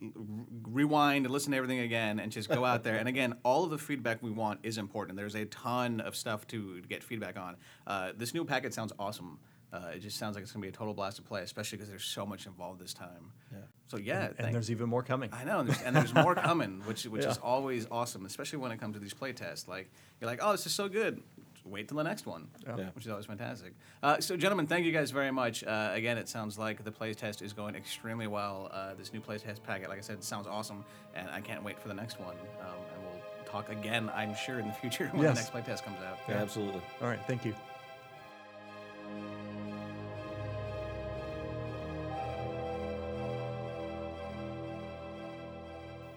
rewind 0.00 1.24
and 1.24 1.32
listen 1.32 1.52
to 1.52 1.56
everything 1.56 1.80
again 1.80 2.18
and 2.18 2.30
just 2.30 2.48
go 2.48 2.64
out 2.64 2.84
there 2.84 2.96
and 2.96 3.08
again 3.08 3.34
all 3.42 3.64
of 3.64 3.70
the 3.70 3.78
feedback 3.78 4.22
we 4.22 4.30
want 4.30 4.60
is 4.62 4.78
important 4.78 5.16
there's 5.16 5.34
a 5.34 5.46
ton 5.46 6.00
of 6.00 6.14
stuff 6.14 6.46
to 6.46 6.80
get 6.82 7.02
feedback 7.02 7.38
on 7.38 7.56
uh, 7.86 8.12
this 8.16 8.34
new 8.34 8.44
packet 8.44 8.74
sounds 8.74 8.92
awesome 8.98 9.38
uh, 9.72 9.90
it 9.94 9.98
just 9.98 10.16
sounds 10.16 10.34
like 10.36 10.42
it's 10.42 10.52
going 10.52 10.62
to 10.62 10.66
be 10.66 10.68
a 10.68 10.76
total 10.76 10.94
blast 10.94 11.16
to 11.16 11.22
play 11.22 11.42
especially 11.42 11.76
because 11.76 11.88
there's 11.88 12.04
so 12.04 12.26
much 12.26 12.46
involved 12.46 12.80
this 12.80 12.92
time 12.94 13.32
yeah. 13.52 13.58
so 13.88 13.96
yeah 13.96 14.26
and 14.26 14.36
thank- 14.36 14.52
there's 14.52 14.70
even 14.70 14.88
more 14.88 15.02
coming. 15.02 15.30
I 15.32 15.44
know, 15.44 15.60
and 15.60 15.68
there's, 15.68 15.82
and 15.82 15.96
there's 15.96 16.14
more 16.14 16.34
coming, 16.34 16.82
which 16.84 17.04
which 17.04 17.24
is 17.26 17.38
always 17.38 17.86
awesome, 17.90 18.26
especially 18.26 18.58
when 18.58 18.72
it 18.72 18.78
comes 18.78 18.94
to 18.94 19.00
these 19.00 19.14
playtests. 19.14 19.68
Like 19.68 19.90
you're 20.20 20.30
like, 20.30 20.40
oh, 20.42 20.52
this 20.52 20.66
is 20.66 20.72
so 20.72 20.88
good. 20.88 21.22
Wait 21.66 21.88
till 21.88 21.96
the 21.96 22.04
next 22.04 22.26
one, 22.26 22.46
Yeah. 22.64 22.90
which 22.94 23.04
is 23.04 23.10
always 23.10 23.26
fantastic. 23.26 23.74
Uh, 24.02 24.20
so, 24.20 24.36
gentlemen, 24.36 24.66
thank 24.66 24.86
you 24.86 24.92
guys 24.92 25.10
very 25.10 25.32
much. 25.32 25.64
Uh, 25.64 25.90
again, 25.92 26.16
it 26.16 26.28
sounds 26.28 26.58
like 26.58 26.84
the 26.84 26.92
playtest 26.92 27.42
is 27.42 27.52
going 27.52 27.74
extremely 27.74 28.26
well. 28.28 28.70
Uh, 28.72 28.94
this 28.94 29.12
new 29.12 29.20
playtest 29.20 29.62
packet, 29.64 29.88
like 29.88 29.98
I 29.98 30.02
said, 30.02 30.22
sounds 30.22 30.46
awesome, 30.46 30.84
and 31.14 31.28
I 31.28 31.40
can't 31.40 31.62
wait 31.64 31.78
for 31.80 31.88
the 31.88 31.94
next 31.94 32.20
one. 32.20 32.36
Um, 32.60 32.74
and 32.94 33.02
we'll 33.02 33.44
talk 33.52 33.68
again, 33.70 34.10
I'm 34.14 34.34
sure, 34.36 34.60
in 34.60 34.66
the 34.68 34.72
future 34.74 35.08
when 35.12 35.22
Yes. 35.24 35.48
the 35.50 35.58
next 35.58 35.68
playtest 35.68 35.84
comes 35.84 35.98
out. 36.02 36.18
Yeah, 36.28 36.36
absolutely. 36.36 36.82
All 37.02 37.08
right, 37.08 37.20
thank 37.26 37.44
you. 37.44 37.54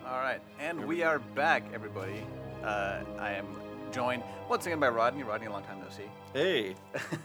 All 0.05 0.17
right, 0.19 0.41
and 0.59 0.87
we 0.87 1.03
are 1.03 1.19
back, 1.19 1.63
everybody. 1.73 2.25
Uh, 2.63 3.01
I 3.19 3.33
am 3.33 3.45
joined 3.91 4.23
once 4.49 4.65
again 4.65 4.79
by 4.79 4.89
Rodney. 4.89 5.23
Rodney, 5.23 5.47
a 5.47 5.51
long 5.51 5.63
time 5.63 5.79
no 5.79 5.89
see. 5.89 6.03
Hey, 6.33 6.75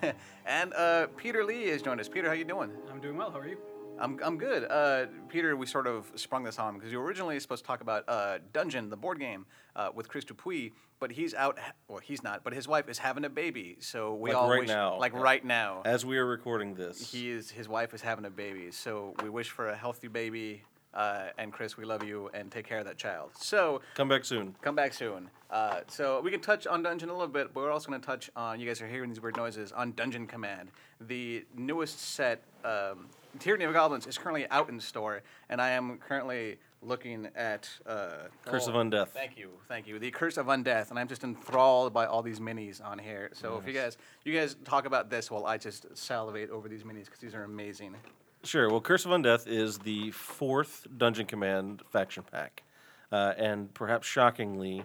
and 0.46 0.72
uh, 0.74 1.06
Peter 1.16 1.44
Lee 1.44 1.68
has 1.68 1.82
joined 1.82 2.00
us. 2.00 2.08
Peter, 2.08 2.28
how 2.28 2.34
you 2.34 2.44
doing? 2.44 2.70
I'm 2.90 3.00
doing 3.00 3.16
well. 3.16 3.30
How 3.30 3.38
are 3.40 3.48
you? 3.48 3.58
I'm, 3.96 4.18
I'm 4.24 4.38
good. 4.38 4.64
Uh, 4.68 5.06
Peter, 5.28 5.56
we 5.56 5.66
sort 5.66 5.86
of 5.86 6.10
sprung 6.16 6.42
this 6.42 6.58
on 6.58 6.74
because 6.74 6.90
you 6.90 6.98
were 6.98 7.04
originally 7.04 7.38
supposed 7.38 7.62
to 7.62 7.66
talk 7.68 7.80
about 7.80 8.02
uh, 8.08 8.38
Dungeon, 8.52 8.90
the 8.90 8.96
board 8.96 9.20
game, 9.20 9.46
uh, 9.76 9.90
with 9.94 10.08
Chris 10.08 10.24
Dupuis, 10.24 10.72
but 10.98 11.12
he's 11.12 11.32
out. 11.32 11.58
Well, 11.86 12.00
he's 12.00 12.22
not, 12.22 12.42
but 12.42 12.52
his 12.54 12.66
wife 12.66 12.88
is 12.88 12.98
having 12.98 13.24
a 13.24 13.28
baby, 13.30 13.76
so 13.78 14.14
we 14.14 14.30
Like 14.30 14.42
all 14.42 14.50
right 14.50 14.60
wish, 14.60 14.68
now. 14.68 14.98
like 14.98 15.12
Yeah. 15.12 15.20
right 15.22 15.44
now, 15.44 15.82
as 15.84 16.04
we 16.04 16.18
are 16.18 16.26
recording 16.26 16.74
this, 16.74 17.12
he 17.12 17.30
is. 17.30 17.50
His 17.52 17.68
wife 17.68 17.94
is 17.94 18.00
having 18.02 18.24
a 18.24 18.30
baby, 18.30 18.72
so 18.72 19.14
we 19.22 19.28
wish 19.28 19.50
for 19.50 19.68
a 19.68 19.76
healthy 19.76 20.08
baby. 20.08 20.62
Uh, 20.94 21.26
and 21.38 21.52
Chris, 21.52 21.76
we 21.76 21.84
love 21.84 22.04
you, 22.04 22.30
and 22.34 22.50
take 22.50 22.66
care 22.66 22.78
of 22.78 22.86
that 22.86 22.96
child. 22.96 23.30
So 23.36 23.80
come 23.94 24.08
back 24.08 24.24
soon. 24.24 24.54
come 24.62 24.76
back 24.76 24.94
soon. 24.94 25.28
Uh, 25.50 25.80
so 25.88 26.20
we 26.20 26.30
can 26.30 26.40
touch 26.40 26.66
on 26.66 26.82
Dungeon 26.82 27.08
a 27.08 27.12
little 27.12 27.28
bit, 27.28 27.52
but 27.52 27.62
we're 27.62 27.72
also 27.72 27.88
going 27.88 28.00
to 28.00 28.06
touch 28.06 28.30
on. 28.36 28.60
You 28.60 28.66
guys 28.66 28.80
are 28.80 28.86
hearing 28.86 29.10
these 29.10 29.20
weird 29.20 29.36
noises 29.36 29.72
on 29.72 29.92
Dungeon 29.92 30.26
Command, 30.26 30.70
the 31.00 31.44
newest 31.56 32.00
set. 32.00 32.42
Um, 32.64 33.08
Tyranny 33.40 33.64
of 33.64 33.72
Goblins 33.72 34.06
is 34.06 34.16
currently 34.16 34.48
out 34.50 34.68
in 34.68 34.78
store, 34.78 35.22
and 35.48 35.60
I 35.60 35.70
am 35.70 35.98
currently 35.98 36.58
looking 36.80 37.28
at 37.34 37.68
uh, 37.86 38.28
Curse 38.44 38.68
of 38.68 38.76
oh, 38.76 38.78
Undeath. 38.78 39.08
Thank 39.08 39.36
you, 39.36 39.50
thank 39.68 39.88
you. 39.88 39.98
The 39.98 40.10
Curse 40.10 40.36
of 40.36 40.46
Undeath, 40.46 40.90
and 40.90 40.98
I'm 40.98 41.08
just 41.08 41.24
enthralled 41.24 41.92
by 41.92 42.06
all 42.06 42.22
these 42.22 42.38
minis 42.38 42.84
on 42.84 42.98
here. 42.98 43.30
So 43.32 43.58
if 43.58 43.66
you 43.66 43.72
guys, 43.72 43.96
you 44.24 44.32
guys 44.32 44.56
talk 44.64 44.86
about 44.86 45.10
this 45.10 45.30
while 45.30 45.46
I 45.46 45.58
just 45.58 45.86
salivate 45.96 46.50
over 46.50 46.68
these 46.68 46.84
minis 46.84 47.06
because 47.06 47.20
these 47.20 47.34
are 47.34 47.44
amazing. 47.44 47.96
Sure. 48.44 48.68
Well, 48.68 48.80
Curse 48.80 49.06
of 49.06 49.10
Undeath 49.12 49.46
is 49.46 49.78
the 49.78 50.10
fourth 50.10 50.86
Dungeon 50.96 51.26
Command 51.26 51.82
faction 51.90 52.22
pack, 52.30 52.62
uh, 53.10 53.32
and 53.38 53.72
perhaps 53.72 54.06
shockingly, 54.06 54.84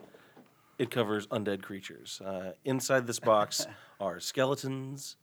it 0.78 0.90
covers 0.90 1.28
undead 1.28 1.62
creatures. 1.62 2.22
Uh, 2.24 2.54
inside 2.64 3.06
this 3.06 3.20
box 3.20 3.68
are 4.00 4.20
skeletons, 4.22 5.18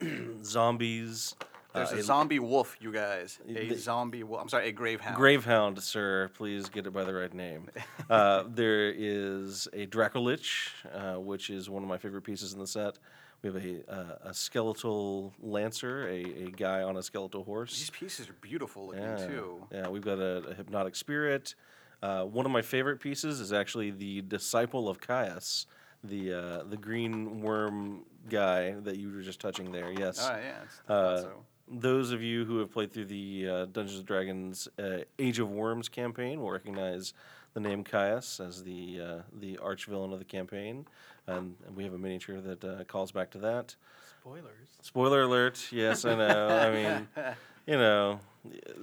zombies. 0.44 1.34
There's 1.72 1.92
uh, 1.92 1.96
a 1.96 2.02
zombie 2.02 2.38
wolf, 2.40 2.76
you 2.80 2.92
guys. 2.92 3.38
A 3.48 3.68
the- 3.68 3.76
zombie 3.76 4.24
wolf. 4.24 4.42
I'm 4.42 4.48
sorry, 4.48 4.68
a 4.68 4.72
gravehound. 4.72 5.16
Gravehound, 5.16 5.80
sir. 5.82 6.30
Please 6.34 6.68
get 6.68 6.86
it 6.86 6.92
by 6.92 7.04
the 7.04 7.14
right 7.14 7.32
name. 7.34 7.68
Uh, 8.10 8.42
there 8.48 8.90
is 8.90 9.68
a 9.72 9.86
Dracolich, 9.86 10.66
uh, 10.92 11.20
which 11.20 11.48
is 11.48 11.70
one 11.70 11.84
of 11.84 11.88
my 11.88 11.96
favorite 11.96 12.22
pieces 12.22 12.52
in 12.54 12.58
the 12.58 12.66
set. 12.66 12.98
We 13.42 13.48
have 13.50 13.64
a, 13.64 13.90
uh, 13.92 14.18
a 14.30 14.34
skeletal 14.34 15.32
lancer, 15.40 16.06
a, 16.08 16.22
a 16.46 16.50
guy 16.50 16.82
on 16.82 16.96
a 16.96 17.02
skeletal 17.02 17.42
horse. 17.44 17.78
These 17.78 17.90
pieces 17.90 18.28
are 18.28 18.34
beautiful 18.34 18.88
looking 18.88 19.02
Yeah, 19.02 19.26
too. 19.26 19.66
yeah. 19.72 19.88
We've 19.88 20.04
got 20.04 20.18
a, 20.18 20.48
a 20.48 20.54
hypnotic 20.54 20.94
spirit. 20.94 21.54
Uh, 22.02 22.24
one 22.24 22.44
of 22.44 22.52
my 22.52 22.62
favorite 22.62 23.00
pieces 23.00 23.40
is 23.40 23.52
actually 23.52 23.90
the 23.92 24.22
disciple 24.22 24.88
of 24.88 25.00
Kyuss, 25.00 25.66
the 26.04 26.32
uh, 26.32 26.62
the 26.64 26.76
green 26.76 27.40
worm 27.40 28.04
guy 28.28 28.72
that 28.72 28.96
you 28.96 29.10
were 29.12 29.20
just 29.22 29.40
touching 29.40 29.70
there. 29.72 29.90
Yes. 29.92 30.26
Right, 30.28 30.42
yeah. 30.44 30.94
Uh, 30.94 31.20
so. 31.22 31.44
Those 31.72 32.10
of 32.10 32.20
you 32.20 32.44
who 32.46 32.58
have 32.58 32.72
played 32.72 32.90
through 32.92 33.04
the 33.06 33.48
uh, 33.48 33.64
Dungeons 33.66 33.98
and 33.98 34.06
Dragons 34.06 34.68
uh, 34.78 34.98
Age 35.20 35.38
of 35.38 35.50
Worms 35.52 35.88
campaign 35.88 36.40
will 36.40 36.50
recognize 36.50 37.14
the 37.54 37.60
name 37.60 37.84
Kyuss 37.84 38.44
as 38.44 38.64
the 38.64 39.00
uh, 39.00 39.22
the 39.38 39.56
arch 39.58 39.86
villain 39.86 40.12
of 40.12 40.18
the 40.18 40.24
campaign, 40.24 40.86
and, 41.26 41.54
and 41.66 41.76
we 41.76 41.84
have 41.84 41.94
a 41.94 41.98
miniature 41.98 42.40
that 42.40 42.64
uh, 42.64 42.84
calls 42.84 43.12
back 43.12 43.30
to 43.32 43.38
that. 43.38 43.74
Spoilers. 44.20 44.68
Spoiler 44.82 45.22
alert! 45.22 45.68
Yes, 45.72 46.04
I 46.04 46.14
know. 46.14 46.48
I 46.48 46.70
mean, 46.70 47.08
you 47.66 47.76
know, 47.76 48.20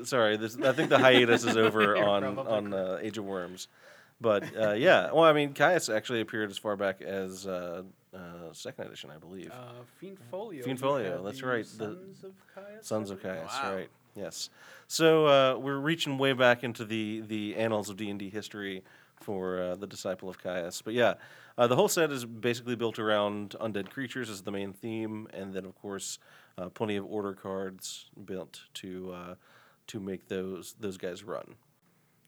sorry. 0.03 0.37
This, 0.37 0.57
I 0.59 0.71
think 0.73 0.89
the 0.89 0.97
hiatus 0.99 1.43
is 1.43 1.57
over 1.57 1.97
on 2.03 2.23
on 2.39 2.73
uh, 2.73 2.99
Age 3.01 3.17
of 3.17 3.25
Worms, 3.25 3.67
but 4.19 4.43
uh, 4.59 4.71
yeah. 4.73 5.11
Well, 5.11 5.23
I 5.23 5.33
mean, 5.33 5.53
Kyuss 5.53 5.93
actually 5.95 6.21
appeared 6.21 6.49
as 6.49 6.57
far 6.57 6.75
back 6.75 7.01
as 7.01 7.45
uh, 7.45 7.83
uh, 8.15 8.19
second 8.53 8.85
edition, 8.87 9.11
I 9.11 9.17
believe. 9.17 9.51
Uh, 9.51 9.83
Fiend 9.99 10.17
Folio. 10.31 10.63
Fiend 10.63 10.79
Folio, 10.79 11.23
that's 11.23 11.41
the 11.41 11.47
right, 11.47 11.65
the 11.65 11.85
Sons 11.95 12.23
of 12.23 12.31
Kyuss. 12.55 12.83
Sons 12.85 13.09
of? 13.11 13.21
Kyuss, 13.21 13.63
Wow. 13.63 13.75
right? 13.75 13.89
Yes. 14.15 14.49
So 14.87 15.27
uh, 15.27 15.57
we're 15.59 15.77
reaching 15.77 16.17
way 16.17 16.33
back 16.33 16.63
into 16.63 16.83
the 16.85 17.21
the 17.21 17.55
annals 17.57 17.89
of 17.89 17.97
D 17.97 18.09
and 18.09 18.17
D 18.17 18.29
history 18.31 18.83
for 19.19 19.61
uh, 19.61 19.75
the 19.75 19.87
disciple 19.87 20.29
of 20.29 20.41
Kyuss. 20.41 20.81
But 20.83 20.93
yeah, 20.93 21.15
uh, 21.57 21.67
the 21.67 21.75
whole 21.75 21.87
set 21.87 22.11
is 22.11 22.25
basically 22.25 22.75
built 22.75 22.99
around 22.99 23.55
undead 23.61 23.89
creatures 23.89 24.29
as 24.29 24.41
the 24.41 24.51
main 24.51 24.73
theme, 24.73 25.27
and 25.33 25.53
then 25.53 25.65
of 25.65 25.75
course 25.75 26.19
uh, 26.57 26.69
plenty 26.69 26.95
of 26.95 27.05
order 27.05 27.33
cards 27.33 28.09
built 28.25 28.61
to 28.75 29.11
uh, 29.13 29.35
to 29.87 29.99
make 29.99 30.27
those 30.27 30.75
those 30.79 30.97
guys 30.97 31.23
run. 31.23 31.55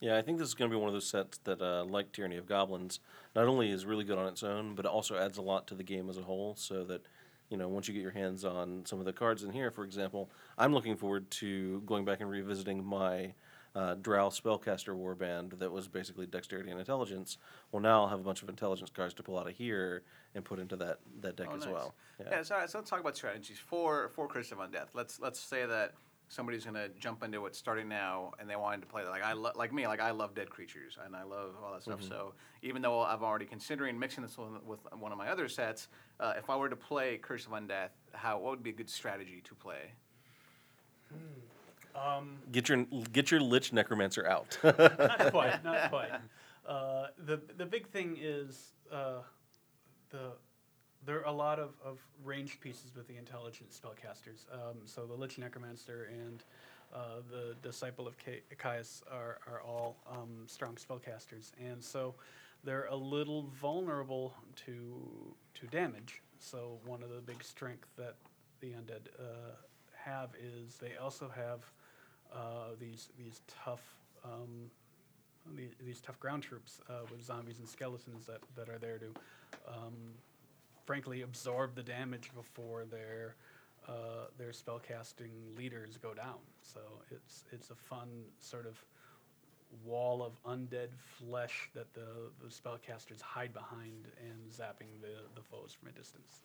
Yeah, 0.01 0.17
I 0.17 0.21
think 0.21 0.39
this 0.39 0.47
is 0.47 0.53
going 0.53 0.71
to 0.71 0.75
be 0.75 0.79
one 0.79 0.87
of 0.87 0.93
those 0.93 1.09
sets 1.09 1.39
that, 1.39 1.61
uh, 1.61 1.83
like 1.83 2.13
Tyranny 2.13 2.37
of 2.37 2.45
Goblins, 2.45 3.01
not 3.35 3.47
only 3.47 3.69
is 3.69 3.85
really 3.85 4.05
good 4.05 4.17
on 4.17 4.27
its 4.27 4.43
own, 4.43 4.73
but 4.73 4.85
it 4.85 4.91
also 4.91 5.17
adds 5.17 5.37
a 5.37 5.41
lot 5.41 5.67
to 5.67 5.75
the 5.75 5.83
game 5.83 6.09
as 6.09 6.17
a 6.17 6.21
whole. 6.21 6.55
So 6.55 6.85
that, 6.85 7.05
you 7.49 7.57
know, 7.57 7.67
once 7.67 7.89
you 7.89 7.93
get 7.93 8.01
your 8.01 8.11
hands 8.11 8.45
on 8.45 8.85
some 8.85 8.99
of 8.99 9.05
the 9.05 9.11
cards 9.11 9.43
in 9.43 9.51
here, 9.51 9.71
for 9.71 9.83
example, 9.83 10.31
I'm 10.57 10.73
looking 10.73 10.95
forward 10.95 11.29
to 11.31 11.81
going 11.81 12.05
back 12.05 12.21
and 12.21 12.29
revisiting 12.29 12.81
my 12.81 13.33
uh, 13.75 13.95
Drow 13.95 14.29
Spellcaster 14.29 14.95
Warband 14.95 15.59
that 15.59 15.71
was 15.71 15.87
basically 15.87 16.25
Dexterity 16.25 16.71
and 16.71 16.79
Intelligence. 16.79 17.37
Well, 17.71 17.81
now 17.81 18.01
I'll 18.03 18.09
have 18.09 18.19
a 18.19 18.23
bunch 18.23 18.41
of 18.41 18.49
intelligence 18.49 18.89
cards 18.89 19.13
to 19.15 19.23
pull 19.23 19.37
out 19.37 19.47
of 19.47 19.55
here 19.55 20.03
and 20.35 20.43
put 20.43 20.59
into 20.59 20.75
that, 20.77 20.99
that 21.21 21.35
deck 21.35 21.47
Oh, 21.51 21.55
as 21.55 21.65
nice. 21.65 21.73
well. 21.73 21.95
Yeah. 22.19 22.41
so, 22.43 22.55
so 22.67 22.77
let's 22.79 22.89
talk 22.89 22.99
about 22.99 23.15
strategies 23.15 23.57
for 23.59 24.09
for 24.09 24.27
Curse 24.27 24.51
of 24.51 24.57
Undeath. 24.59 24.89
Let's 24.93 25.19
let's 25.19 25.39
say 25.39 25.65
that 25.65 25.93
somebody's 26.31 26.63
gonna 26.65 26.89
jump 26.99 27.23
into 27.23 27.45
it 27.47 27.55
starting 27.55 27.87
now, 27.87 28.31
and 28.39 28.49
they 28.49 28.55
wanted 28.55 28.81
to 28.81 28.87
play 28.87 29.03
that. 29.03 29.09
Like 29.09 29.23
I 29.23 29.33
lo- 29.33 29.51
like 29.55 29.73
me, 29.73 29.87
like 29.87 29.99
I 29.99 30.11
love 30.11 30.35
dead 30.35 30.49
creatures, 30.49 30.97
and 31.03 31.15
I 31.15 31.23
love 31.23 31.55
all 31.63 31.73
that 31.73 31.83
stuff. 31.83 32.03
So 32.03 32.33
even 32.61 32.81
though 32.81 33.01
I'm 33.01 33.23
already 33.23 33.45
considering 33.45 33.97
mixing 33.97 34.23
this 34.23 34.37
with, 34.37 34.63
with 34.63 34.79
one 34.99 35.11
of 35.11 35.17
my 35.17 35.29
other 35.29 35.47
sets, 35.47 35.87
uh, 36.19 36.33
if 36.37 36.49
I 36.49 36.55
were 36.55 36.69
to 36.69 36.75
play 36.75 37.17
Curse 37.17 37.45
of 37.45 37.51
Undeath, 37.53 37.89
how 38.13 38.37
what 38.39 38.51
would 38.51 38.63
be 38.63 38.69
a 38.71 38.73
good 38.73 38.89
strategy 38.89 39.41
to 39.43 39.55
play? 39.55 39.93
Get 42.51 42.69
your 42.69 42.85
get 43.11 43.31
your 43.31 43.41
Lich 43.41 43.73
Necromancer 43.73 44.27
out. 44.27 44.57
not 44.63 45.31
quite, 45.31 45.63
not 45.63 45.89
quite. 45.89 46.11
Uh, 46.67 47.07
the 47.25 47.39
the 47.57 47.65
big 47.65 47.87
thing 47.87 48.17
is 48.19 48.73
uh, 48.91 49.21
the 50.09 50.31
there 51.05 51.19
are 51.19 51.25
a 51.25 51.31
lot 51.31 51.59
of, 51.59 51.71
of 51.83 51.97
ranged 52.23 52.59
pieces 52.59 52.95
with 52.95 53.07
the 53.07 53.15
intelligent 53.17 53.71
spellcasters. 53.71 54.45
Um, 54.51 54.77
so 54.85 55.05
the 55.05 55.13
Lich 55.13 55.37
Necromancer 55.37 56.09
and 56.11 56.43
uh, 56.93 57.21
the 57.31 57.55
Disciple 57.61 58.07
of 58.07 58.15
Ca- 58.17 58.43
Kyuss 58.57 59.01
are, 59.11 59.39
are 59.47 59.61
all 59.61 59.97
um, 60.09 60.45
strong 60.47 60.75
spellcasters, 60.75 61.51
and 61.59 61.83
so 61.83 62.15
they're 62.63 62.87
a 62.87 62.95
little 62.95 63.43
vulnerable 63.61 64.33
to 64.65 65.35
to 65.55 65.67
damage. 65.67 66.21
So 66.39 66.79
one 66.85 67.03
of 67.03 67.09
the 67.09 67.21
big 67.21 67.43
strengths 67.43 67.89
that 67.97 68.15
the 68.59 68.71
undead 68.71 69.07
uh, 69.19 69.55
have 69.93 70.29
is 70.41 70.77
they 70.77 70.95
also 70.97 71.29
have 71.35 71.71
uh, 72.33 72.75
these 72.79 73.09
these 73.17 73.41
tough 73.63 73.81
um, 74.23 74.69
these, 75.55 75.71
these 75.83 76.01
tough 76.01 76.19
ground 76.19 76.43
troops 76.43 76.79
uh, 76.89 76.93
with 77.11 77.23
zombies 77.23 77.59
and 77.59 77.67
skeletons 77.67 78.25
that, 78.25 78.41
that 78.55 78.69
are 78.69 78.77
there 78.77 78.97
to, 78.97 79.07
um, 79.67 79.93
frankly, 80.85 81.21
absorb 81.21 81.75
the 81.75 81.83
damage 81.83 82.29
before 82.35 82.85
their 82.85 83.35
uh, 83.87 84.27
their 84.37 84.51
spellcasting 84.51 85.31
leaders 85.57 85.97
go 85.97 86.13
down. 86.13 86.37
So 86.61 86.79
it's 87.09 87.45
it's 87.51 87.71
a 87.71 87.75
fun 87.75 88.07
sort 88.39 88.67
of 88.67 88.83
wall 89.85 90.23
of 90.23 90.33
undead 90.51 90.89
flesh 91.17 91.69
that 91.73 91.93
the, 91.93 92.31
the 92.43 92.49
spellcasters 92.49 93.21
hide 93.21 93.53
behind 93.53 94.07
and 94.19 94.51
zapping 94.51 94.99
the, 95.01 95.21
the 95.35 95.41
foes 95.41 95.75
from 95.79 95.89
a 95.89 95.91
distance. 95.91 96.41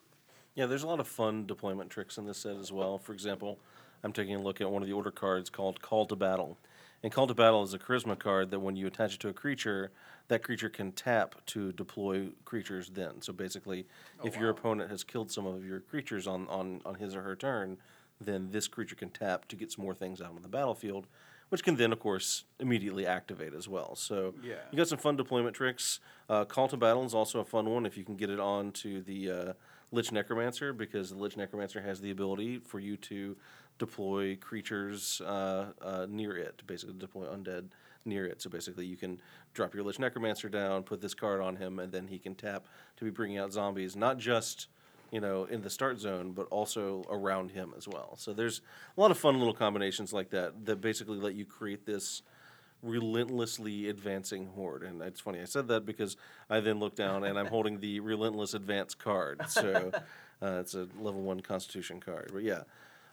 Yeah, 0.55 0.66
there's 0.66 0.83
a 0.83 0.87
lot 0.87 1.01
of 1.01 1.09
fun 1.09 1.47
deployment 1.47 1.90
tricks 1.90 2.16
in 2.18 2.27
this 2.27 2.38
set 2.38 2.57
as 2.57 2.70
well. 2.70 2.99
For 2.99 3.12
example, 3.12 3.59
I'm 4.05 4.12
taking 4.12 4.37
a 4.37 4.43
look 4.43 4.61
at 4.61 4.71
one 4.71 4.83
of 4.83 4.87
the 4.88 4.95
order 4.95 5.11
cards 5.11 5.49
called 5.49 5.81
Call 5.81 6.05
to 6.07 6.14
Battle. 6.14 6.59
And 7.03 7.11
Call 7.11 7.27
to 7.27 7.35
Battle 7.35 7.62
is 7.62 7.73
a 7.73 7.79
charisma 7.79 8.19
card 8.19 8.51
that 8.51 8.61
when 8.61 8.77
you 8.77 8.87
attach 8.87 9.14
it 9.14 9.21
to 9.21 9.29
a 9.29 9.33
creature, 9.33 9.90
that 10.29 10.43
creature 10.43 10.69
can 10.69 10.93
tap 10.93 11.35
to 11.47 11.73
deploy 11.73 12.29
creatures 12.45 12.90
then. 12.90 13.23
So 13.23 13.33
basically, 13.33 13.87
if 14.23 14.37
your 14.37 14.51
opponent 14.51 14.90
has 14.90 15.05
killed 15.05 15.31
some 15.31 15.47
of 15.47 15.64
your 15.64 15.81
creatures 15.81 16.27
on, 16.27 16.47
on, 16.49 16.83
on 16.85 16.97
his 16.97 17.14
or 17.17 17.23
her 17.23 17.35
turn, 17.35 17.79
then 18.21 18.51
this 18.51 18.69
creature 18.69 18.95
can 18.95 19.09
tap 19.11 19.49
to 19.49 19.57
get 19.57 19.73
some 19.73 19.85
more 19.85 19.95
things 19.95 20.21
out 20.21 20.35
on 20.35 20.43
the 20.43 20.49
battlefield, 20.49 21.07
which 21.49 21.62
can 21.62 21.77
then, 21.77 21.93
of 21.93 21.99
course, 21.99 22.45
immediately 22.61 23.07
activate 23.07 23.55
as 23.55 23.69
well. 23.69 23.95
So 23.97 24.35
Yeah. 24.43 24.57
you 24.71 24.77
got 24.77 24.88
some 24.88 24.99
fun 24.99 25.17
deployment 25.17 25.57
tricks. 25.57 26.01
Uh, 26.29 26.45
Call 26.45 26.69
to 26.69 26.77
Battle 26.77 27.05
is 27.05 27.14
also 27.14 27.40
a 27.40 27.45
fun 27.45 27.69
one 27.69 27.87
if 27.87 27.97
you 27.99 28.05
can 28.05 28.17
get 28.17 28.31
it 28.31 28.40
on 28.40 28.71
to 28.73 29.03
the 29.03 29.31
uh, 29.31 29.53
Lich 29.93 30.11
Necromancer, 30.11 30.73
because 30.73 31.11
the 31.11 31.17
Lich 31.17 31.37
Necromancer 31.37 31.83
has 31.83 32.01
the 32.01 32.11
ability 32.11 32.61
for 32.61 32.81
you 32.81 32.97
to 32.97 33.37
deploy 33.78 34.37
creatures 34.37 35.20
uh, 35.22 35.72
uh, 35.82 36.06
near 36.08 36.37
it, 36.37 36.62
basically 36.66 36.94
deploy 36.98 37.26
undead 37.26 37.68
near 38.04 38.26
it. 38.26 38.42
So 38.42 38.50
basically, 38.50 38.87
you 38.87 38.96
can 38.96 39.20
drop 39.54 39.74
your 39.74 39.84
Lich 39.84 39.98
Necromancer 39.98 40.48
down, 40.48 40.82
put 40.82 41.00
this 41.00 41.14
card 41.14 41.40
on 41.40 41.56
him, 41.56 41.78
and 41.78 41.90
then 41.92 42.08
he 42.08 42.18
can 42.18 42.34
tap 42.34 42.66
to 42.96 43.04
be 43.04 43.10
bringing 43.10 43.38
out 43.38 43.52
zombies, 43.52 43.96
not 43.96 44.18
just 44.18 44.68
you 45.10 45.20
know, 45.20 45.44
in 45.44 45.62
the 45.62 45.70
start 45.70 46.00
zone, 46.00 46.32
but 46.32 46.48
also 46.50 47.04
around 47.08 47.52
him 47.52 47.72
as 47.76 47.87
well. 47.87 48.16
So 48.16 48.32
there's 48.32 48.60
a 48.96 49.00
lot 49.00 49.12
of 49.12 49.18
fun 49.18 49.38
little 49.38 49.54
combinations 49.54 50.12
like 50.12 50.30
that 50.30 50.66
that 50.66 50.80
basically 50.80 51.18
let 51.18 51.37
you 51.37 51.44
create 51.44 51.87
this 51.87 52.22
relentlessly 52.82 53.88
advancing 53.88 54.46
horde. 54.56 54.82
And 54.82 55.00
it's 55.02 55.20
funny 55.20 55.40
I 55.40 55.44
said 55.44 55.68
that 55.68 55.87
because 55.87 56.16
I 56.50 56.58
then 56.58 56.80
look 56.80 56.96
down 56.96 57.22
and 57.22 57.38
I'm 57.38 57.46
holding 57.46 57.78
the 57.78 58.00
relentless 58.00 58.54
advance 58.54 58.96
card. 58.96 59.42
So 59.48 59.92
uh, 60.42 60.58
it's 60.60 60.74
a 60.74 60.88
level 60.98 61.22
one 61.22 61.40
Constitution 61.40 62.00
card. 62.00 62.30
But 62.32 62.42
yeah, 62.42 62.62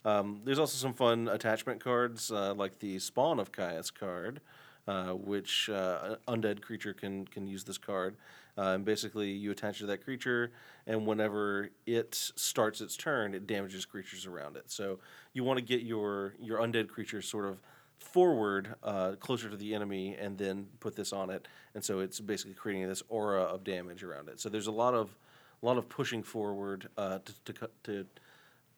um, 0.05 0.41
there's 0.43 0.59
also 0.59 0.77
some 0.77 0.93
fun 0.93 1.27
attachment 1.27 1.83
cards 1.83 2.31
uh, 2.31 2.53
like 2.53 2.79
the 2.79 2.99
Spawn 2.99 3.39
of 3.39 3.51
Kyuss 3.51 3.93
card. 3.93 4.41
Uh, 4.87 5.11
which 5.11 5.69
uh, 5.69 6.15
undead 6.27 6.59
creature 6.59 6.91
can 6.91 7.23
can 7.27 7.45
use 7.45 7.63
this 7.63 7.77
card, 7.77 8.15
uh, 8.57 8.73
and 8.73 8.83
basically 8.83 9.29
you 9.29 9.51
attach 9.51 9.75
it 9.75 9.81
to 9.81 9.85
that 9.85 10.03
creature, 10.03 10.51
and 10.87 11.05
whenever 11.05 11.69
it 11.85 12.15
starts 12.35 12.81
its 12.81 12.97
turn, 12.97 13.35
it 13.35 13.45
damages 13.45 13.85
creatures 13.85 14.25
around 14.25 14.57
it. 14.57 14.71
So 14.71 14.97
you 15.33 15.43
want 15.43 15.59
to 15.59 15.63
get 15.63 15.83
your 15.83 16.33
your 16.39 16.57
undead 16.57 16.87
creature 16.87 17.21
sort 17.21 17.45
of 17.45 17.61
forward, 17.99 18.73
uh, 18.81 19.11
closer 19.19 19.51
to 19.51 19.55
the 19.55 19.75
enemy, 19.75 20.15
and 20.15 20.35
then 20.35 20.65
put 20.79 20.95
this 20.95 21.13
on 21.13 21.29
it, 21.29 21.47
and 21.75 21.85
so 21.85 21.99
it's 21.99 22.19
basically 22.19 22.55
creating 22.55 22.87
this 22.87 23.03
aura 23.07 23.43
of 23.43 23.63
damage 23.63 24.03
around 24.03 24.29
it. 24.29 24.39
So 24.39 24.49
there's 24.49 24.67
a 24.67 24.71
lot 24.71 24.95
of 24.95 25.15
a 25.61 25.65
lot 25.65 25.77
of 25.77 25.87
pushing 25.89 26.23
forward 26.23 26.89
uh, 26.97 27.19
to, 27.45 27.53
to 27.53 27.69
to 27.83 28.07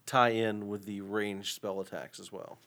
tie 0.05 0.29
in 0.29 0.67
with 0.67 0.85
the 0.85 1.01
ranged 1.01 1.55
spell 1.55 1.79
attacks 1.79 2.19
as 2.19 2.31
well. 2.31 2.57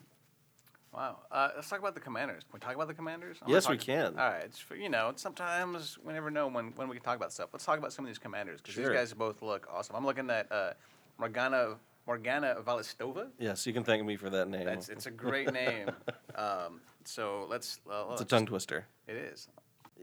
Wow. 0.93 1.19
Uh, 1.31 1.51
let's 1.55 1.69
talk 1.69 1.79
about 1.79 1.95
the 1.95 2.01
commanders. 2.01 2.43
Can 2.45 2.55
we 2.55 2.61
talk 2.61 2.75
about 2.75 2.89
the 2.89 2.95
commanders? 2.95 3.37
I 3.43 3.45
wanna 3.45 3.55
Yes, 3.55 3.69
we 3.69 3.77
can. 3.77 4.19
All 4.19 4.31
right. 4.31 4.45
It's 4.45 4.65
you 4.79 4.89
know, 4.89 5.13
sometimes 5.17 5.99
we 6.03 6.15
never 6.15 6.31
know 6.31 6.47
when, 6.49 6.73
when 6.77 6.89
we 6.89 6.97
can 6.97 7.05
talk 7.05 7.17
about 7.17 7.33
stuff. 7.33 7.51
Let's 7.53 7.67
talk 7.67 7.79
about 7.79 7.93
some 7.93 8.05
of 8.05 8.09
these 8.09 8.19
commanders 8.19 8.61
because 8.63 8.75
Sure. 8.75 8.89
these 8.89 8.97
guys 8.97 9.13
both 9.13 9.43
look 9.43 9.69
awesome. 9.71 9.95
I'm 9.95 10.07
looking 10.07 10.31
at 10.31 10.51
uh, 10.51 10.73
Morgana 11.19 11.77
Morgana 12.07 12.57
Valistova. 12.65 13.29
Yes, 13.39 13.67
you 13.67 13.73
can 13.73 13.85
thank 13.85 14.05
me 14.07 14.17
for 14.17 14.31
that 14.31 14.49
name. 14.49 14.65
That's 14.65 14.89
it's 14.89 15.07
a 15.07 15.11
great 15.11 15.53
name. 15.53 15.91
Um, 16.35 16.83
so 17.05 17.47
let's. 17.49 17.81
Uh, 17.91 18.09
it's 18.13 18.21
a 18.21 18.27
tongue 18.27 18.45
twister. 18.45 18.85
It 19.07 19.17
is. 19.17 19.49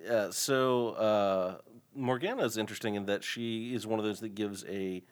Yeah, 0.03 0.31
so 0.31 0.89
uh, 0.89 1.57
Morgana 1.95 2.43
is 2.43 2.57
interesting 2.57 2.95
in 2.95 3.05
that 3.05 3.23
she 3.23 3.75
is 3.75 3.85
one 3.85 3.99
of 3.99 4.05
those 4.05 4.19
that 4.21 4.33
gives 4.33 4.65
a 4.65 5.03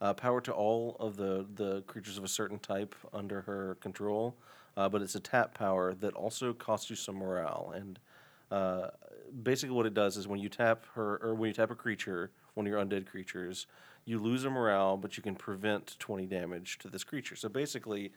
uh, 0.00 0.14
power 0.14 0.40
to 0.40 0.52
all 0.52 0.96
of 0.98 1.16
the, 1.16 1.46
the 1.54 1.82
creatures 1.82 2.16
of 2.18 2.24
a 2.24 2.28
certain 2.28 2.58
type 2.58 2.94
under 3.12 3.42
her 3.42 3.76
control, 3.80 4.36
uh, 4.76 4.88
but 4.88 5.02
it's 5.02 5.14
a 5.14 5.20
tap 5.20 5.54
power 5.54 5.94
that 5.94 6.14
also 6.14 6.52
costs 6.52 6.88
you 6.88 6.96
some 6.96 7.16
morale. 7.16 7.72
And 7.74 7.98
uh, 8.50 8.88
basically, 9.42 9.74
what 9.74 9.86
it 9.86 9.94
does 9.94 10.16
is 10.16 10.26
when 10.26 10.40
you 10.40 10.48
tap 10.48 10.84
her, 10.94 11.18
or 11.22 11.34
when 11.34 11.48
you 11.48 11.54
tap 11.54 11.70
a 11.70 11.74
creature, 11.74 12.30
one 12.54 12.66
of 12.66 12.70
your 12.70 12.82
undead 12.82 13.06
creatures, 13.06 13.66
you 14.06 14.18
lose 14.18 14.44
a 14.44 14.50
morale, 14.50 14.96
but 14.96 15.16
you 15.16 15.22
can 15.22 15.34
prevent 15.36 15.96
20 15.98 16.26
damage 16.26 16.78
to 16.78 16.88
this 16.88 17.04
creature. 17.04 17.36
So 17.36 17.48
basically, 17.48 18.12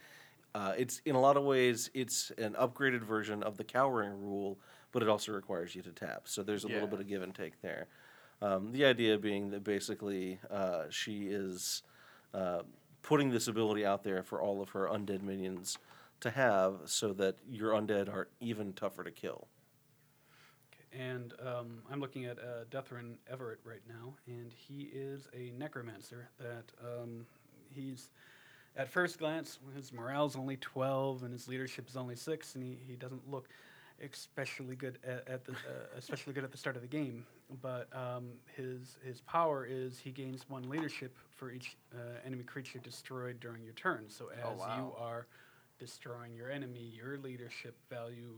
uh, 0.56 0.74
it's 0.78 1.02
in 1.06 1.16
a 1.16 1.20
lot 1.20 1.36
of 1.36 1.44
ways 1.44 1.90
it's 1.94 2.32
an 2.38 2.54
upgraded 2.54 3.02
version 3.02 3.44
of 3.44 3.58
the 3.58 3.64
cowering 3.64 4.12
rule, 4.22 4.58
but 4.92 5.02
it 5.04 5.10
also 5.10 5.34
requires 5.34 5.76
you 5.76 5.82
to 5.82 5.92
tap. 5.92 6.24
So 6.26 6.44
there's 6.44 6.64
a 6.64 6.68
Yeah. 6.68 6.76
little 6.76 6.88
bit 6.88 7.00
of 7.00 7.08
give 7.08 7.22
and 7.24 7.36
take 7.36 7.62
there. 7.62 7.88
Um, 8.44 8.74
the 8.74 8.84
idea 8.84 9.18
being 9.18 9.52
that 9.52 9.64
basically 9.64 10.38
uh, 10.52 10.84
she 10.90 11.28
is 11.28 11.82
uh, 12.34 12.64
putting 13.02 13.30
this 13.30 13.48
ability 13.48 13.86
out 13.86 14.04
there 14.04 14.22
for 14.22 14.42
all 14.42 14.62
of 14.62 14.70
her 14.70 14.90
undead 14.90 15.22
minions 15.22 15.78
to 16.20 16.30
have, 16.30 16.82
so 16.86 17.14
that 17.14 17.38
your 17.50 17.72
undead 17.72 18.14
are 18.14 18.28
even 18.42 18.74
tougher 18.74 19.04
to 19.06 19.12
kill. 19.12 19.48
And 20.92 21.34
um, 21.40 21.84
I'm 21.90 22.02
looking 22.02 22.26
at 22.26 22.38
uh, 22.38 22.66
Deathrin 22.70 23.16
Everett 23.32 23.60
right 23.64 23.82
now, 23.88 24.16
and 24.28 24.52
he 24.54 24.90
is 24.94 25.30
a 25.34 25.52
necromancer. 25.58 26.30
That 26.38 26.66
um, 26.82 27.26
he's 27.74 28.10
at 28.76 28.90
first 28.90 29.20
glance 29.20 29.60
his 29.74 29.94
morale's 29.94 30.36
only 30.36 30.58
12 30.58 31.24
and 31.24 31.32
his 31.32 31.48
leadership 31.48 31.88
is 31.88 31.96
only 31.96 32.18
six, 32.18 32.56
and 32.56 32.64
he, 32.64 32.78
he 32.86 32.96
doesn't 32.98 33.30
look 33.30 33.48
especially 34.04 34.76
good 34.76 35.00
at, 35.06 35.28
at 35.28 35.46
the 35.46 35.52
uh, 35.54 35.98
especially 35.98 36.34
good 36.34 36.44
at 36.44 36.52
the 36.52 36.58
start 36.58 36.76
of 36.76 36.82
the 36.82 36.88
game. 36.88 37.26
But 37.62 37.88
um, 37.96 38.32
his 38.56 38.98
his 39.06 39.22
power 39.22 39.66
is 39.66 40.00
he 40.00 40.12
gains 40.12 40.46
one 40.50 40.70
leadership 40.70 41.16
for 41.30 41.52
each 41.52 41.78
uh, 41.94 41.98
enemy 42.26 42.44
creature 42.44 42.80
destroyed 42.80 43.40
during 43.40 43.64
your 43.64 43.74
turn. 43.74 44.06
So 44.10 44.30
as 44.30 44.44
Oh, 44.46 44.60
wow. 44.60 44.76
you 44.78 44.94
are 44.98 45.28
destroying 45.80 46.34
your 46.34 46.52
enemy, 46.52 46.92
your 46.96 47.18
leadership 47.18 47.76
value 47.90 48.36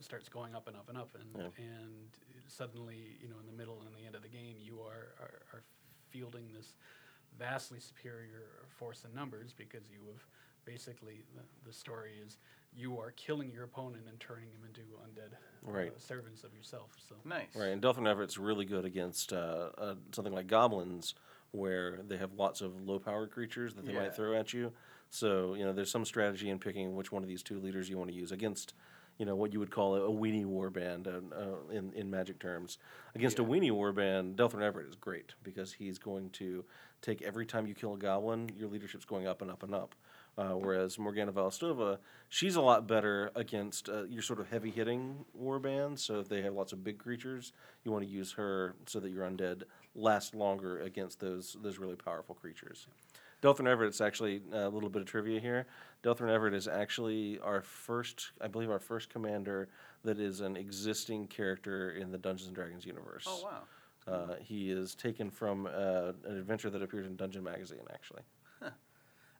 starts 0.00 0.28
going 0.28 0.54
up 0.54 0.66
and 0.68 0.76
up 0.76 0.88
and 0.88 0.98
up, 0.98 1.14
and 1.14 1.28
Yeah. 1.36 1.64
and 1.64 2.08
suddenly, 2.48 3.16
you 3.20 3.28
know, 3.28 3.36
in 3.40 3.46
the 3.46 3.52
middle 3.52 3.82
and 3.86 3.94
the 3.94 4.04
end 4.06 4.14
of 4.14 4.22
the 4.22 4.28
game, 4.28 4.56
you 4.60 4.80
are, 4.80 5.14
are, 5.20 5.42
are 5.52 5.62
fielding 6.10 6.52
this 6.52 6.74
vastly 7.38 7.78
superior 7.80 8.66
force 8.68 9.04
in 9.04 9.14
numbers 9.14 9.52
because 9.56 9.88
you 9.90 9.98
have 10.08 10.26
basically 10.64 11.22
the, 11.34 11.42
the 11.68 11.72
story 11.72 12.12
is 12.24 12.38
you 12.76 12.98
are 12.98 13.10
killing 13.12 13.50
your 13.50 13.64
opponent 13.64 14.04
and 14.08 14.18
turning 14.20 14.50
him 14.50 14.60
into 14.66 14.80
undead 15.04 15.36
Right. 15.62 15.92
uh, 15.94 15.98
servants 15.98 16.44
of 16.44 16.54
yourself. 16.54 16.90
So 17.08 17.14
Nice. 17.24 17.54
Right, 17.54 17.68
and 17.68 17.82
Delphin 17.82 18.06
Everett's 18.06 18.38
really 18.38 18.64
good 18.64 18.84
against 18.84 19.32
uh, 19.32 19.70
uh, 19.76 19.94
something 20.12 20.32
like 20.32 20.46
goblins, 20.46 21.14
where 21.52 21.98
they 22.08 22.16
have 22.16 22.32
lots 22.34 22.60
of 22.60 22.80
low 22.86 22.98
power 22.98 23.26
creatures 23.26 23.74
that 23.74 23.84
they 23.84 23.92
Yeah. 23.92 24.00
might 24.00 24.14
throw 24.14 24.34
at 24.34 24.52
you. 24.52 24.72
So 25.10 25.54
you 25.54 25.64
know, 25.64 25.72
there's 25.72 25.90
some 25.90 26.04
strategy 26.04 26.48
in 26.48 26.58
picking 26.58 26.94
which 26.96 27.12
one 27.12 27.22
of 27.22 27.28
these 27.28 27.42
two 27.42 27.58
leaders 27.60 27.88
you 27.90 27.98
want 27.98 28.08
to 28.10 28.16
use 28.16 28.30
against, 28.32 28.72
you 29.18 29.26
know, 29.26 29.34
what 29.34 29.52
you 29.52 29.58
would 29.58 29.70
call 29.70 29.96
a, 29.96 30.02
a 30.02 30.10
weenie 30.10 30.46
warband 30.46 31.06
uh, 31.08 31.34
uh, 31.34 31.70
in 31.70 31.92
in 31.92 32.08
Magic 32.10 32.38
terms. 32.38 32.78
Against 33.14 33.38
a 33.40 33.44
weenie 33.44 33.72
warband, 33.72 34.36
Delphin 34.36 34.62
Everett 34.62 34.88
is 34.88 34.94
great 34.94 35.34
because 35.42 35.72
he's 35.72 35.98
going 35.98 36.30
to 36.30 36.64
take 37.02 37.20
every 37.22 37.44
time 37.44 37.66
you 37.66 37.74
kill 37.74 37.94
a 37.94 37.98
goblin, 37.98 38.48
your 38.56 38.68
leadership's 38.68 39.04
going 39.04 39.26
up 39.26 39.42
and 39.42 39.50
up 39.50 39.62
and 39.62 39.74
up. 39.74 39.94
Uh, 40.40 40.54
whereas 40.54 40.98
Morgana 40.98 41.32
Valstova, 41.32 41.98
she's 42.30 42.56
a 42.56 42.62
lot 42.62 42.86
better 42.86 43.30
against 43.34 43.90
uh, 43.90 44.04
your 44.04 44.22
sort 44.22 44.40
of 44.40 44.48
heavy 44.48 44.70
hitting 44.70 45.26
warbands. 45.38 45.98
So 45.98 46.18
if 46.18 46.30
they 46.30 46.40
have 46.40 46.54
lots 46.54 46.72
of 46.72 46.82
big 46.82 46.98
creatures, 46.98 47.52
you 47.84 47.92
want 47.92 48.04
to 48.04 48.10
use 48.10 48.32
her 48.32 48.74
so 48.86 49.00
that 49.00 49.10
your 49.10 49.28
undead 49.28 49.64
last 49.94 50.34
longer 50.34 50.80
against 50.80 51.20
those 51.20 51.58
those 51.62 51.78
really 51.78 51.96
powerful 51.96 52.34
creatures. 52.34 52.86
Delthrin 53.42 53.60
Everett, 53.60 53.72
Everett's 53.72 54.00
actually 54.00 54.40
uh, 54.52 54.68
a 54.68 54.70
little 54.70 54.88
bit 54.88 55.02
of 55.02 55.08
trivia 55.08 55.40
here. 55.40 55.66
Delthin 56.02 56.30
Everett 56.30 56.54
is 56.54 56.68
actually 56.68 57.38
our 57.40 57.60
first, 57.60 58.32
I 58.40 58.48
believe, 58.48 58.70
our 58.70 58.78
first 58.78 59.10
commander 59.10 59.68
that 60.04 60.18
is 60.18 60.40
an 60.40 60.56
existing 60.56 61.26
character 61.26 61.90
in 61.90 62.12
the 62.12 62.18
Dungeons 62.18 62.48
and 62.48 62.56
Dragons 62.56 62.86
universe. 62.86 63.26
Oh 63.28 63.42
wow. 63.44 63.62
Uh, 64.06 64.34
he 64.40 64.70
is 64.70 64.94
taken 64.94 65.30
from 65.30 65.66
uh, 65.66 66.12
an 66.24 66.38
adventure 66.38 66.70
that 66.70 66.82
appeared 66.82 67.04
in 67.04 67.16
Dungeon 67.16 67.44
Magazine, 67.44 67.84
actually. 67.92 68.22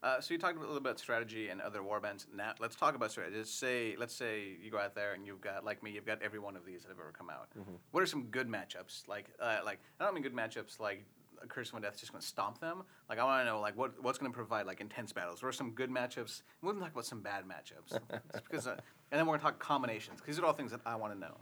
Uh, 0.02 0.20
so 0.20 0.32
you 0.32 0.38
talked 0.38 0.56
a 0.56 0.60
little 0.60 0.74
bit 0.74 0.80
about 0.82 0.98
strategy 0.98 1.48
and 1.50 1.60
other 1.60 1.80
warbands. 1.80 2.24
Now 2.34 2.52
let's 2.58 2.74
talk 2.74 2.94
about 2.94 3.10
strategy. 3.10 3.36
Just 3.38 3.58
say, 3.58 3.96
let's 3.98 4.14
say 4.14 4.56
you 4.62 4.70
go 4.70 4.78
out 4.78 4.94
there 4.94 5.12
and 5.12 5.26
you've 5.26 5.40
got, 5.42 5.64
like 5.64 5.82
me, 5.82 5.90
you've 5.90 6.06
got 6.06 6.22
every 6.22 6.38
one 6.38 6.56
of 6.56 6.64
these 6.64 6.82
that 6.82 6.88
have 6.88 6.98
ever 6.98 7.12
come 7.16 7.28
out. 7.28 7.48
What 7.90 8.02
are 8.02 8.06
some 8.06 8.24
good 8.24 8.48
matchups? 8.48 9.06
Like, 9.08 9.26
uh, 9.40 9.58
like 9.64 9.78
I 10.00 10.04
don't 10.04 10.14
mean 10.14 10.22
good 10.22 10.34
matchups 10.34 10.80
like 10.80 11.04
a 11.42 11.46
Curse 11.46 11.72
of 11.72 11.80
Death 11.82 11.98
just 11.98 12.12
going 12.12 12.20
to 12.20 12.26
stomp 12.26 12.60
them. 12.60 12.82
Like 13.08 13.18
I 13.18 13.24
want 13.24 13.42
to 13.42 13.44
know, 13.46 13.60
like 13.60 13.76
what 13.76 14.02
what's 14.02 14.18
going 14.18 14.30
to 14.32 14.36
provide 14.36 14.66
like 14.66 14.80
intense 14.80 15.12
battles. 15.12 15.42
What 15.42 15.48
are 15.50 15.52
some 15.52 15.70
good 15.72 15.90
matchups? 15.90 16.42
We're 16.62 16.72
going 16.72 16.80
to 16.80 16.84
talk 16.84 16.92
about 16.92 17.06
some 17.06 17.20
bad 17.20 17.44
matchups, 17.44 17.98
because, 18.34 18.66
uh, 18.66 18.76
and 19.10 19.18
then 19.18 19.26
we're 19.26 19.32
going 19.38 19.40
to 19.40 19.44
talk 19.44 19.58
combinations. 19.58 20.20
'cause 20.20 20.26
these 20.28 20.38
are 20.38 20.44
all 20.46 20.52
things 20.52 20.70
that 20.70 20.80
I 20.86 20.96
want 20.96 21.12
to 21.14 21.18
know. 21.18 21.36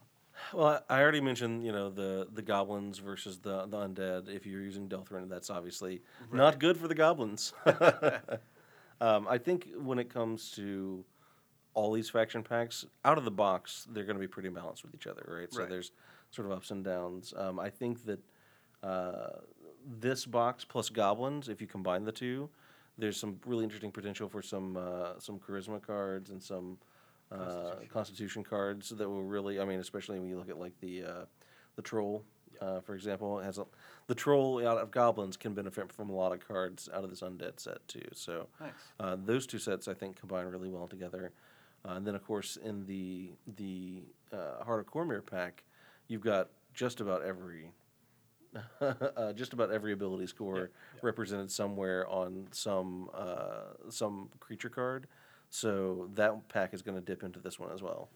Well, 0.52 0.82
I 0.88 1.00
already 1.00 1.20
mentioned, 1.20 1.64
you 1.64 1.72
know, 1.72 1.90
the 1.90 2.28
the 2.32 2.42
goblins 2.42 2.98
versus 2.98 3.38
the 3.38 3.66
the 3.66 3.76
undead. 3.78 4.28
If 4.28 4.46
you're 4.46 4.62
using 4.62 4.88
Delthrun, 4.88 5.28
that's 5.28 5.50
obviously 5.50 6.02
not 6.32 6.58
good 6.58 6.76
for 6.76 6.88
the 6.88 6.94
goblins. 6.94 7.52
um, 9.00 9.26
I 9.28 9.38
think 9.38 9.68
when 9.76 9.98
it 9.98 10.12
comes 10.12 10.50
to 10.52 11.04
all 11.74 11.92
these 11.92 12.10
faction 12.10 12.42
packs, 12.42 12.84
out 13.04 13.18
of 13.18 13.24
the 13.24 13.30
box, 13.30 13.86
they're 13.90 14.04
going 14.04 14.16
to 14.16 14.20
be 14.20 14.26
pretty 14.28 14.48
balanced 14.48 14.82
with 14.82 14.94
each 14.94 15.06
other, 15.06 15.24
right? 15.28 15.52
So 15.52 15.60
Right. 15.60 15.68
there's 15.68 15.92
sort 16.30 16.46
of 16.46 16.52
ups 16.52 16.70
and 16.70 16.84
downs. 16.84 17.32
Um, 17.36 17.60
I 17.60 17.70
think 17.70 18.04
that 18.06 18.20
uh, 18.82 19.40
this 20.00 20.26
box 20.26 20.64
plus 20.64 20.88
goblins, 20.88 21.48
if 21.48 21.60
you 21.60 21.66
combine 21.66 22.04
the 22.04 22.12
two, 22.12 22.48
there's 22.96 23.16
some 23.18 23.38
really 23.46 23.64
interesting 23.64 23.92
potential 23.92 24.28
for 24.28 24.42
some 24.42 24.76
uh, 24.76 25.18
some 25.18 25.38
charisma 25.38 25.80
cards 25.80 26.30
and 26.30 26.42
some 26.42 26.78
uh, 27.30 27.74
constitution 27.92 28.42
cards 28.44 28.90
that 28.90 29.08
will 29.08 29.22
really. 29.22 29.60
I 29.60 29.64
mean, 29.64 29.80
especially 29.80 30.18
when 30.18 30.28
you 30.28 30.38
look 30.38 30.48
at 30.48 30.58
like 30.58 30.78
the 30.80 31.04
uh, 31.04 31.24
the 31.76 31.82
troll, 31.82 32.24
uh, 32.60 32.80
for 32.80 32.94
example, 32.94 33.38
has 33.38 33.58
a, 33.58 33.66
the 34.06 34.14
troll 34.14 34.66
out 34.66 34.78
of 34.78 34.90
goblins 34.90 35.36
can 35.36 35.54
benefit 35.54 35.92
from 35.92 36.10
a 36.10 36.14
lot 36.14 36.32
of 36.32 36.46
cards 36.46 36.88
out 36.94 37.04
of 37.04 37.10
this 37.10 37.20
undead 37.20 37.60
set 37.60 37.86
too. 37.88 38.08
So 38.14 38.48
Nice. 38.60 38.70
uh, 39.00 39.16
those 39.24 39.46
two 39.46 39.58
sets 39.58 39.88
I 39.88 39.94
think 39.94 40.18
combine 40.18 40.46
really 40.46 40.68
well 40.68 40.86
together. 40.86 41.32
Uh, 41.84 41.92
and 41.92 42.06
then 42.06 42.14
of 42.14 42.24
course 42.24 42.56
in 42.56 42.86
the 42.86 43.32
the 43.56 44.02
uh, 44.32 44.64
Heart 44.64 44.80
of 44.80 44.86
Cormyr 44.86 45.24
pack, 45.24 45.64
you've 46.08 46.22
got 46.22 46.48
just 46.74 47.00
about 47.00 47.22
every 47.22 47.70
uh, 48.80 49.32
just 49.34 49.52
about 49.52 49.70
every 49.70 49.92
ability 49.92 50.26
score 50.26 50.70
represented 51.02 51.50
somewhere 51.50 52.08
on 52.08 52.46
some 52.50 53.10
uh, 53.14 53.74
some 53.90 54.30
creature 54.40 54.70
card. 54.70 55.06
So 55.50 56.10
that 56.14 56.48
pack 56.48 56.74
is 56.74 56.82
going 56.82 56.96
to 56.96 57.04
dip 57.04 57.22
into 57.22 57.38
this 57.38 57.58
one 57.58 57.72
as 57.72 57.82
well. 57.82 58.08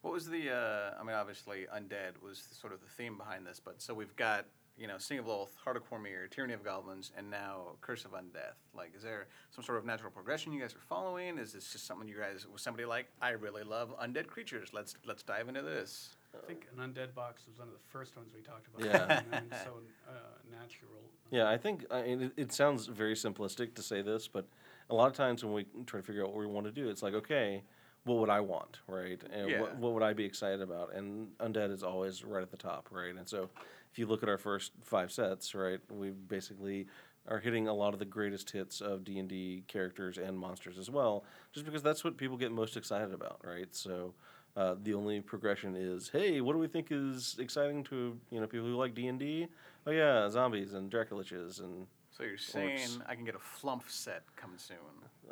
What 0.00 0.12
was 0.12 0.28
the? 0.28 0.50
Uh, 0.50 1.00
I 1.00 1.04
mean, 1.04 1.14
obviously, 1.14 1.66
undead 1.74 2.20
was 2.22 2.42
sort 2.60 2.72
of 2.72 2.80
the 2.80 2.88
theme 2.88 3.16
behind 3.16 3.46
this, 3.46 3.60
but 3.64 3.80
so 3.80 3.94
we've 3.94 4.16
got 4.16 4.46
you 4.78 4.86
know, 4.86 4.98
Sting 4.98 5.18
of 5.18 5.26
Lolth, 5.26 5.54
Heart 5.56 5.76
of 5.76 5.88
Cormyr, 5.88 6.30
Tyranny 6.30 6.54
of 6.54 6.64
Goblins, 6.64 7.12
and 7.16 7.30
now 7.30 7.76
Curse 7.80 8.04
of 8.04 8.12
Undeath. 8.12 8.56
Like, 8.74 8.92
is 8.96 9.02
there 9.02 9.26
some 9.50 9.62
sort 9.64 9.78
of 9.78 9.84
natural 9.84 10.10
progression 10.10 10.52
you 10.52 10.60
guys 10.60 10.74
are 10.74 10.80
following? 10.88 11.38
Is 11.38 11.52
this 11.52 11.70
just 11.72 11.86
something 11.86 12.08
you 12.08 12.16
guys 12.16 12.46
was 12.50 12.62
somebody 12.62 12.84
like? 12.84 13.06
I 13.20 13.30
really 13.30 13.62
love 13.62 13.94
undead 14.00 14.26
creatures. 14.26 14.70
Let's 14.72 14.94
let's 15.06 15.22
dive 15.22 15.48
into 15.48 15.62
this. 15.62 16.16
I 16.34 16.46
think 16.46 16.66
an 16.76 16.82
undead 16.82 17.14
box 17.14 17.42
was 17.46 17.58
one 17.58 17.68
of 17.68 17.74
the 17.74 17.80
first 17.88 18.16
ones 18.16 18.30
we 18.34 18.40
talked 18.40 18.66
about. 18.74 18.86
Yeah. 18.86 19.40
so 19.64 19.80
uh, 20.08 20.12
natural. 20.50 20.90
Yeah, 21.30 21.48
I 21.48 21.58
think 21.58 21.84
I 21.90 22.02
mean, 22.02 22.22
it, 22.22 22.32
it 22.36 22.52
sounds 22.52 22.86
very 22.86 23.14
simplistic 23.14 23.74
to 23.74 23.82
say 23.82 24.00
this, 24.00 24.26
but 24.26 24.46
a 24.90 24.94
lot 24.94 25.06
of 25.06 25.12
times 25.14 25.44
when 25.44 25.52
we 25.52 25.66
try 25.86 26.00
to 26.00 26.06
figure 26.06 26.22
out 26.22 26.30
what 26.30 26.38
we 26.38 26.46
want 26.46 26.66
to 26.66 26.72
do, 26.72 26.88
it's 26.88 27.02
like, 27.02 27.14
okay, 27.14 27.62
what 28.04 28.18
would 28.18 28.30
I 28.30 28.40
want, 28.40 28.78
right? 28.88 29.20
And 29.32 29.48
Yeah. 29.48 29.60
what, 29.60 29.76
what 29.76 29.92
would 29.92 30.02
I 30.02 30.12
be 30.12 30.24
excited 30.24 30.60
about? 30.60 30.94
And 30.94 31.28
undead 31.38 31.70
is 31.70 31.82
always 31.82 32.24
right 32.24 32.42
at 32.42 32.50
the 32.50 32.56
top, 32.56 32.88
right? 32.90 33.14
And 33.14 33.28
so 33.28 33.48
if 33.92 33.98
you 33.98 34.06
look 34.06 34.22
at 34.22 34.28
our 34.28 34.38
first 34.38 34.72
five 34.82 35.12
sets, 35.12 35.54
right, 35.54 35.80
we 35.90 36.10
basically 36.10 36.86
are 37.28 37.38
hitting 37.38 37.68
a 37.68 37.72
lot 37.72 37.92
of 37.92 38.00
the 38.00 38.04
greatest 38.04 38.50
hits 38.50 38.80
of 38.80 39.04
D 39.04 39.18
and 39.20 39.28
D 39.28 39.62
characters 39.68 40.18
and 40.18 40.36
monsters 40.36 40.78
as 40.78 40.90
well, 40.90 41.24
just 41.52 41.64
because 41.64 41.82
that's 41.82 42.02
what 42.02 42.16
people 42.16 42.36
get 42.36 42.50
most 42.50 42.76
excited 42.76 43.12
about, 43.12 43.40
right? 43.44 43.68
So. 43.74 44.14
Uh, 44.54 44.74
the 44.82 44.92
only 44.92 45.18
progression 45.18 45.74
is, 45.74 46.10
hey, 46.10 46.42
what 46.42 46.52
do 46.52 46.58
we 46.58 46.68
think 46.68 46.88
is 46.90 47.36
exciting 47.38 47.82
to 47.82 48.20
you 48.30 48.38
know 48.38 48.46
people 48.46 48.66
who 48.66 48.76
like 48.76 48.94
D 48.94 49.06
and 49.06 49.18
D? 49.18 49.48
Oh 49.86 49.90
yeah, 49.90 50.28
zombies 50.28 50.74
and 50.74 50.90
Dracoliches, 50.90 51.60
and 51.60 51.86
So 52.16 52.24
you're 52.24 52.36
saying 52.38 52.88
I 53.08 53.14
can 53.14 53.24
get 53.24 53.34
a 53.34 53.38
flumph 53.38 53.88
set 53.88 54.22
coming 54.36 54.58
soon? 54.58 54.76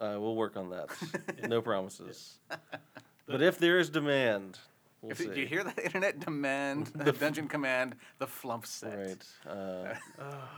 uh, 0.00 0.18
we'll 0.18 0.34
work 0.36 0.56
on 0.56 0.70
that. 0.70 0.88
no 1.48 1.60
promises. 1.60 2.38
but 3.26 3.42
if 3.42 3.58
there 3.58 3.78
is 3.78 3.90
demand, 3.90 4.58
we'll 5.02 5.12
If, 5.12 5.18
see. 5.18 5.26
do 5.28 5.40
you 5.40 5.46
hear 5.46 5.62
that? 5.62 5.78
Internet 5.78 6.20
demand, 6.20 6.86
the 6.94 7.12
dungeon 7.12 7.48
command, 7.48 7.96
the 8.18 8.26
flumph 8.26 8.64
set. 8.64 8.96
Right. 8.96 9.26
Uh, 9.46 9.94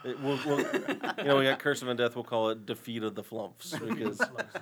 it, 0.04 0.20
we'll, 0.20 0.38
we'll, 0.46 0.60
you 0.60 1.24
know, 1.24 1.36
we 1.38 1.44
got 1.44 1.58
Curse 1.58 1.82
of 1.82 1.88
Undeath. 1.88 2.14
We'll 2.14 2.22
call 2.24 2.50
it 2.50 2.66
Defeat 2.66 3.02
of 3.02 3.16
the 3.16 3.22
Flumphs 3.24 3.72
because 3.88 4.18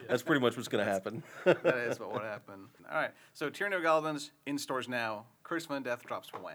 that's 0.08 0.22
pretty 0.22 0.40
much 0.40 0.56
what's 0.56 0.68
going 0.68 0.84
to 0.84 0.90
happen. 0.90 1.22
that 1.44 1.76
is 1.90 2.00
what 2.00 2.10
would 2.12 2.22
happen. 2.22 2.68
All 2.90 2.96
right. 2.96 3.10
So 3.34 3.50
Tyranny 3.50 3.76
of 3.76 3.82
Goblins 3.82 4.30
in 4.46 4.56
stores 4.56 4.88
now. 4.88 5.26
Curse 5.44 5.66
of 5.66 5.70
Undeath 5.82 6.02
drops 6.04 6.30
when? 6.32 6.54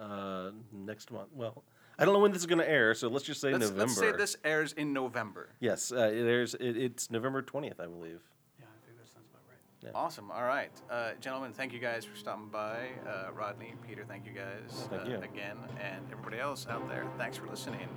uh, 0.00 0.50
next 0.72 1.10
month. 1.10 1.28
Well, 1.34 1.62
I 2.02 2.04
don't 2.04 2.14
know 2.14 2.20
when 2.20 2.32
this 2.32 2.40
is 2.42 2.46
going 2.46 2.58
to 2.58 2.68
air, 2.68 2.94
so 2.94 3.06
let's 3.06 3.24
just 3.24 3.40
say 3.40 3.52
Let's, 3.52 3.70
November. 3.70 3.84
let's 3.84 3.96
say 3.96 4.12
this 4.12 4.36
airs 4.44 4.72
in 4.72 4.92
November. 4.92 5.50
Yes, 5.60 5.92
uh, 5.92 5.98
it 6.12 6.26
airs. 6.26 6.54
It, 6.54 6.76
it's 6.76 7.12
November 7.12 7.42
twentieth, 7.42 7.78
I 7.78 7.86
believe. 7.86 8.20
Yeah, 8.58 8.66
I 8.66 8.86
think 8.86 8.98
that 8.98 9.06
sounds 9.08 9.26
about 9.30 9.42
right. 9.48 9.92
Awesome. 9.94 10.32
All 10.32 10.42
right. 10.42 10.72
Uh, 10.90 11.12
gentlemen, 11.20 11.52
thank 11.52 11.72
you 11.72 11.78
guys 11.78 12.04
for 12.04 12.16
stopping 12.16 12.48
by. 12.48 12.88
Uh, 13.06 13.30
Rodney, 13.32 13.74
Peter, 13.86 14.04
thank 14.04 14.26
you 14.26 14.32
guys 14.32 14.88
Thank 14.90 15.02
uh, 15.02 15.08
you. 15.10 15.14
again. 15.18 15.58
And 15.80 16.04
everybody 16.10 16.40
else 16.40 16.66
out 16.68 16.88
there, 16.88 17.06
thanks 17.18 17.36
for 17.36 17.46
listening. 17.46 17.88